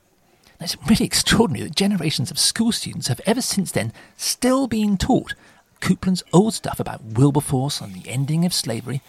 Now, 0.58 0.64
it's 0.64 0.78
really 0.88 1.04
extraordinary 1.04 1.66
that 1.68 1.76
generations 1.76 2.32
of 2.32 2.40
school 2.40 2.72
students 2.72 3.10
have 3.10 3.20
ever 3.26 3.42
since 3.42 3.74
then 3.74 3.92
still 4.16 4.68
been 4.68 4.96
taught 4.96 5.34
Coupland's 5.82 6.24
old 6.32 6.54
stuff 6.54 6.80
about 6.80 7.04
Wilberforce 7.04 7.82
and 7.82 7.94
the 7.94 8.10
ending 8.10 8.46
of 8.46 8.54
slavery 8.54 9.02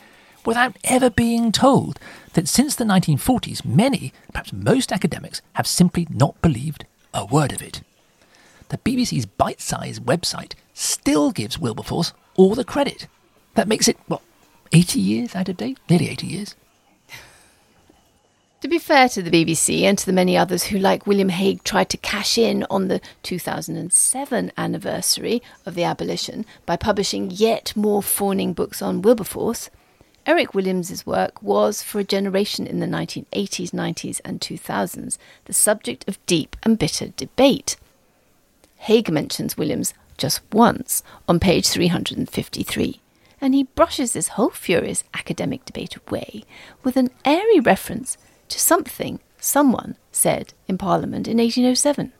without 0.45 0.77
ever 0.85 1.11
being 1.11 1.53
told 1.53 1.99
that 2.35 2.49
since 2.49 2.75
the 2.75 2.85
1940s, 2.85 3.65
many, 3.65 4.13
perhaps 4.33 4.53
most 4.53 4.93
academics, 4.93 5.43
have 5.55 5.67
simply 5.67 6.07
not 6.11 6.41
believed 6.43 6.85
a 7.15 7.25
word 7.27 7.53
of 7.53 7.63
it. 7.63 7.83
The 8.69 8.79
BBC's 8.79 9.27
bite 9.27 9.61
sized 9.61 10.05
website 10.05 10.55
still 10.73 11.31
gives 11.31 11.59
Wilberforce 11.59 12.13
all 12.37 12.55
the 12.55 12.65
credit. 12.65 13.07
That 13.55 13.69
makes 13.69 13.87
it, 13.87 13.99
what, 14.07 14.23
80 14.73 14.99
years 14.99 15.37
out 15.37 15.49
of 15.49 15.59
date? 15.59 15.79
Nearly 15.89 16.09
80 16.09 16.27
years. 16.27 16.55
To 18.63 18.69
be 18.69 18.79
fair 18.79 19.09
to 19.09 19.23
the 19.23 19.31
BBC 19.31 19.83
and 19.83 19.99
to 19.99 20.07
the 20.07 20.13
many 20.13 20.37
others 20.37 20.63
who, 20.65 20.79
like 20.79 21.05
William 21.05 21.31
Hague, 21.31 21.65
tried 21.65 21.91
to 21.91 21.97
cash 21.97 22.39
in 22.39 22.65
on 22.71 22.87
the 22.87 23.01
2007 23.25 24.53
anniversary 24.57 25.43
of 25.67 25.75
the 25.75 25.83
abolition 25.83 26.47
by 26.65 26.77
publishing 26.77 27.33
yet 27.33 27.73
more 27.75 28.05
fawning 28.05 28.53
books 28.53 28.81
on 28.81 29.03
Wilberforce, 29.03 29.69
Eric 30.25 30.55
Williams's 30.55 31.05
work 31.05 31.43
was, 31.43 31.83
for 31.83 31.99
a 31.99 32.05
generation 32.05 32.67
in 32.67 32.79
the 32.79 32.87
1980s, 32.87 33.71
90s, 33.71 34.21
and 34.25 34.41
2000s, 34.41 35.19
the 35.47 35.53
subject 35.53 36.07
of 36.09 36.25
deep 36.27 36.57
and 36.63 36.79
bitter 36.79 37.09
debate. 37.09 37.77
Hague 38.77 39.11
mentions 39.11 39.57
Williams 39.57 39.95
just 40.17 40.41
once 40.53 41.03
on 41.27 41.41
page 41.41 41.69
353, 41.69 43.01
and 43.41 43.55
he 43.55 43.65
brushes 43.65 44.13
this 44.13 44.29
whole 44.29 44.51
furious 44.51 45.03
academic 45.13 45.65
debate 45.65 45.97
away 45.97 46.45
with 46.85 46.97
an 46.97 47.11
airy 47.25 47.59
reference 47.59 48.17
to 48.49 48.61
something 48.61 49.19
someone 49.41 49.97
said 50.13 50.55
in 50.69 50.79
Parliament 50.79 51.27
in 51.27 51.39
1807. 51.39 52.13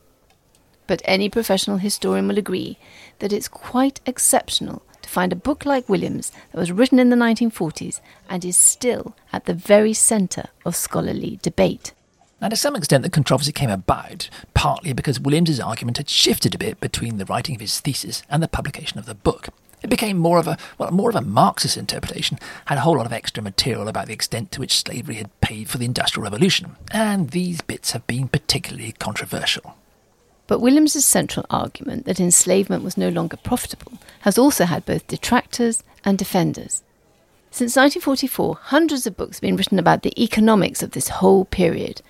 But 0.87 1.01
any 1.05 1.29
professional 1.29 1.77
historian 1.77 2.27
will 2.27 2.37
agree 2.37 2.77
that 3.19 3.31
it's 3.31 3.47
quite 3.47 4.01
exceptional 4.05 4.81
find 5.13 5.31
a 5.31 5.35
book 5.37 5.63
like 5.65 5.87
Williams 5.87 6.31
that 6.51 6.59
was 6.59 6.71
written 6.71 6.97
in 6.97 7.09
the 7.09 7.15
1940s 7.15 8.01
and 8.27 8.43
is 8.43 8.57
still 8.57 9.15
at 9.31 9.45
the 9.45 9.53
very 9.53 9.93
centre 9.93 10.49
of 10.65 10.75
scholarly 10.75 11.39
debate. 11.43 11.93
Now, 12.41 12.49
to 12.49 12.55
some 12.55 12.75
extent, 12.75 13.03
the 13.03 13.09
controversy 13.09 13.51
came 13.51 13.69
about 13.69 14.29
partly 14.53 14.91
because 14.91 15.19
Williams's 15.19 15.59
argument 15.59 15.97
had 15.97 16.09
shifted 16.09 16.55
a 16.55 16.57
bit 16.57 16.79
between 16.81 17.17
the 17.17 17.25
writing 17.25 17.55
of 17.55 17.61
his 17.61 17.79
thesis 17.79 18.23
and 18.29 18.41
the 18.41 18.47
publication 18.47 18.97
of 18.97 19.05
the 19.05 19.15
book. 19.15 19.49
It 19.83 19.89
became 19.89 20.17
more 20.17 20.39
of 20.39 20.47
a 20.47 20.57
well, 20.77 20.91
more 20.91 21.09
of 21.09 21.15
a 21.15 21.21
Marxist 21.21 21.77
interpretation, 21.77 22.39
had 22.65 22.79
a 22.79 22.81
whole 22.81 22.97
lot 22.97 23.05
of 23.05 23.13
extra 23.13 23.43
material 23.43 23.87
about 23.87 24.07
the 24.07 24.13
extent 24.13 24.51
to 24.53 24.61
which 24.61 24.79
slavery 24.79 25.15
had 25.15 25.39
paid 25.41 25.69
for 25.69 25.77
the 25.77 25.85
Industrial 25.85 26.23
Revolution, 26.23 26.75
and 26.91 27.29
these 27.29 27.61
bits 27.61 27.91
have 27.91 28.07
been 28.07 28.29
particularly 28.29 28.93
controversial. 28.93 29.75
But 30.53 30.61
Williams's 30.61 31.03
central 31.03 31.47
argument 31.49 32.05
that 32.05 32.19
enslavement 32.19 32.83
was 32.83 32.95
no 32.95 33.09
longer 33.09 33.37
profitable 33.37 33.93
has 34.19 34.37
also 34.37 34.65
had 34.65 34.85
both 34.85 35.07
detractors 35.07 35.81
and 36.05 36.15
defenders. 36.15 36.83
Since 37.49 37.75
1944, 37.75 38.59
hundreds 38.61 39.07
of 39.07 39.17
books 39.17 39.37
have 39.37 39.41
been 39.41 39.55
written 39.55 39.79
about 39.79 40.03
the 40.03 40.13
economics 40.23 40.83
of 40.83 40.91
this 40.91 41.07
whole 41.07 41.45
period. 41.45 42.03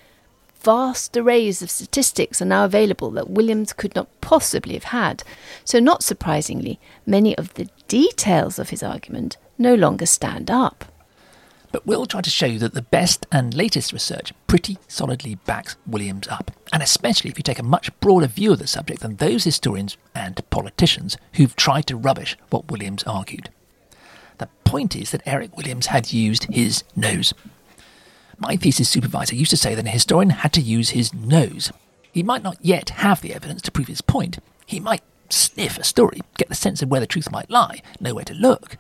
Vast 0.62 1.16
arrays 1.16 1.62
of 1.62 1.72
statistics 1.72 2.42
are 2.42 2.46
now 2.46 2.66
available 2.66 3.12
that 3.12 3.30
Williams 3.30 3.72
could 3.72 3.96
not 3.96 4.10
possibly 4.20 4.74
have 4.74 4.92
had, 4.92 5.24
so 5.64 5.80
not 5.80 6.04
surprisingly, 6.04 6.82
many 7.06 7.38
of 7.38 7.54
the 7.54 7.70
details 7.88 8.60
of 8.60 8.72
his 8.72 8.84
argument 8.84 9.38
no 9.58 9.74
longer 9.74 10.06
stand 10.06 10.52
up. 10.52 10.84
But 11.74 11.88
we'll 11.88 12.06
try 12.06 12.22
to 12.22 12.30
show 12.30 12.46
you 12.46 12.60
that 12.60 12.76
the 12.76 12.84
best 12.84 13.26
and 13.32 13.52
latest 13.52 13.92
research 13.92 14.32
pretty 14.46 14.78
solidly 14.88 15.36
backs 15.36 15.76
Williams 15.88 16.28
up, 16.28 16.52
and 16.72 16.84
especially 16.84 17.32
if 17.32 17.38
you 17.40 17.44
take 17.44 17.58
a 17.58 17.64
much 17.64 17.90
broader 18.00 18.28
view 18.28 18.54
of 18.54 18.60
the 18.60 18.68
subject 18.68 19.02
than 19.02 19.16
those 19.16 19.44
historians 19.44 19.98
and 20.14 20.48
politicians 20.52 21.18
who've 21.34 21.56
tried 21.56 21.88
to 21.88 21.98
rubbish 21.98 22.38
what 22.52 22.70
Williams 22.70 23.04
argued. 23.06 23.50
The 24.38 24.50
point 24.64 24.96
is 24.96 25.10
that 25.12 25.24
Eric 25.26 25.58
Williams 25.58 25.88
had 25.88 26.14
used 26.14 26.44
his 26.44 26.84
nose. 26.96 27.34
My 28.38 28.56
thesis 28.56 28.88
supervisor 28.88 29.36
used 29.36 29.50
to 29.50 29.58
say 29.58 29.74
that 29.74 29.88
a 29.88 29.90
historian 29.90 30.30
had 30.30 30.54
to 30.54 30.62
use 30.62 30.92
his 30.92 31.12
nose. 31.12 31.72
He 32.12 32.22
might 32.22 32.44
not 32.44 32.58
yet 32.62 32.92
have 32.92 33.22
the 33.22 33.34
evidence 33.34 33.64
to 33.64 33.72
prove 33.72 33.88
his 33.88 34.02
point. 34.02 34.38
He 34.68 34.80
might 34.80 35.02
sniff 35.30 35.80
a 35.80 35.84
story, 35.84 36.22
get 36.38 36.50
the 36.50 36.56
sense 36.56 36.84
of 36.84 36.92
where 36.92 37.00
the 37.00 37.08
truth 37.08 37.32
might 37.32 37.50
lie, 37.50 37.82
know 38.00 38.14
where 38.14 38.26
to 38.26 38.36
look. 38.36 38.78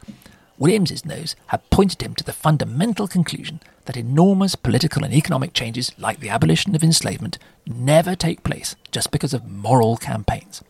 Williams's 0.58 1.06
nose 1.06 1.36
had 1.47 1.70
pointed 1.70 2.01
him 2.01 2.14
to 2.16 2.24
the 2.24 2.32
fundamental 2.32 3.08
conclusion 3.08 3.60
that 3.86 3.97
enormous 3.97 4.56
political 4.56 5.04
and 5.04 5.14
economic 5.14 5.54
changes 5.54 5.91
like 5.97 6.20
the 6.20 6.30
abolition 6.30 6.76
of 6.76 6.84
enslavement 6.84 7.38
never 7.66 8.16
take 8.16 8.43
place 8.43 8.76
just 8.91 9.12
because 9.12 9.34
of 9.34 9.47
moral 9.47 9.97
campaigns. 9.97 10.64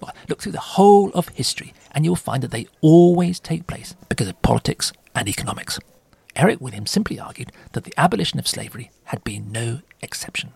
Well, 0.00 0.14
look 0.28 0.42
through 0.42 0.52
the 0.52 0.60
whole 0.60 1.10
of 1.10 1.28
history 1.30 1.72
and 1.92 2.04
you'll 2.04 2.16
find 2.16 2.42
that 2.42 2.50
they 2.50 2.66
always 2.82 3.40
take 3.40 3.66
place 3.66 3.94
because 4.08 4.28
of 4.28 4.42
politics 4.42 4.92
and 5.14 5.28
economics. 5.28 5.78
Eric 6.36 6.60
Williams 6.60 6.90
simply 6.90 7.18
argued 7.18 7.50
that 7.72 7.84
the 7.84 7.94
abolition 7.96 8.38
of 8.38 8.46
slavery 8.46 8.90
had 9.04 9.24
been 9.24 9.50
no 9.50 9.80
exception. 10.02 10.52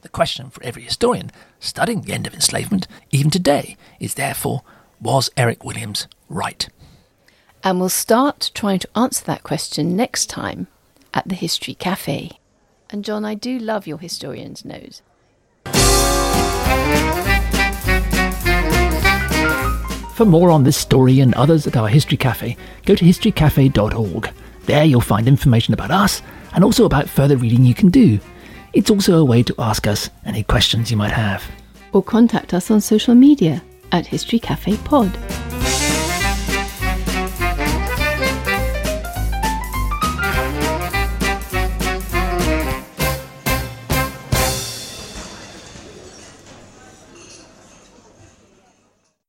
The 0.00 0.08
question 0.08 0.48
for 0.48 0.62
every 0.62 0.82
historian 0.82 1.30
studying 1.60 2.02
the 2.02 2.14
end 2.14 2.26
of 2.26 2.32
enslavement, 2.32 2.88
even 3.10 3.30
today, 3.30 3.76
is 4.00 4.14
therefore 4.14 4.62
was 5.00 5.28
Eric 5.36 5.62
Williams 5.62 6.08
right? 6.30 6.68
And 7.66 7.80
we'll 7.80 7.88
start 7.88 8.52
trying 8.54 8.78
to 8.78 8.88
answer 8.94 9.24
that 9.24 9.42
question 9.42 9.96
next 9.96 10.26
time 10.26 10.68
at 11.12 11.28
the 11.28 11.34
History 11.34 11.74
Cafe. 11.74 12.38
And 12.90 13.04
John, 13.04 13.24
I 13.24 13.34
do 13.34 13.58
love 13.58 13.88
your 13.88 13.98
historian's 13.98 14.64
nose. 14.64 15.02
For 20.14 20.24
more 20.24 20.50
on 20.50 20.62
this 20.62 20.76
story 20.76 21.18
and 21.18 21.34
others 21.34 21.66
at 21.66 21.76
our 21.76 21.88
History 21.88 22.16
Cafe, 22.16 22.56
go 22.84 22.94
to 22.94 23.04
historycafe.org. 23.04 24.30
There 24.66 24.84
you'll 24.84 25.00
find 25.00 25.26
information 25.26 25.74
about 25.74 25.90
us 25.90 26.22
and 26.54 26.62
also 26.62 26.84
about 26.84 27.08
further 27.08 27.36
reading 27.36 27.64
you 27.64 27.74
can 27.74 27.88
do. 27.88 28.20
It's 28.74 28.90
also 28.90 29.18
a 29.18 29.24
way 29.24 29.42
to 29.42 29.54
ask 29.58 29.88
us 29.88 30.08
any 30.24 30.44
questions 30.44 30.92
you 30.92 30.96
might 30.96 31.10
have. 31.10 31.44
Or 31.92 32.00
contact 32.00 32.54
us 32.54 32.70
on 32.70 32.80
social 32.80 33.16
media 33.16 33.60
at 33.90 34.06
History 34.06 34.38
Cafe 34.38 34.76
Pod. 34.84 35.10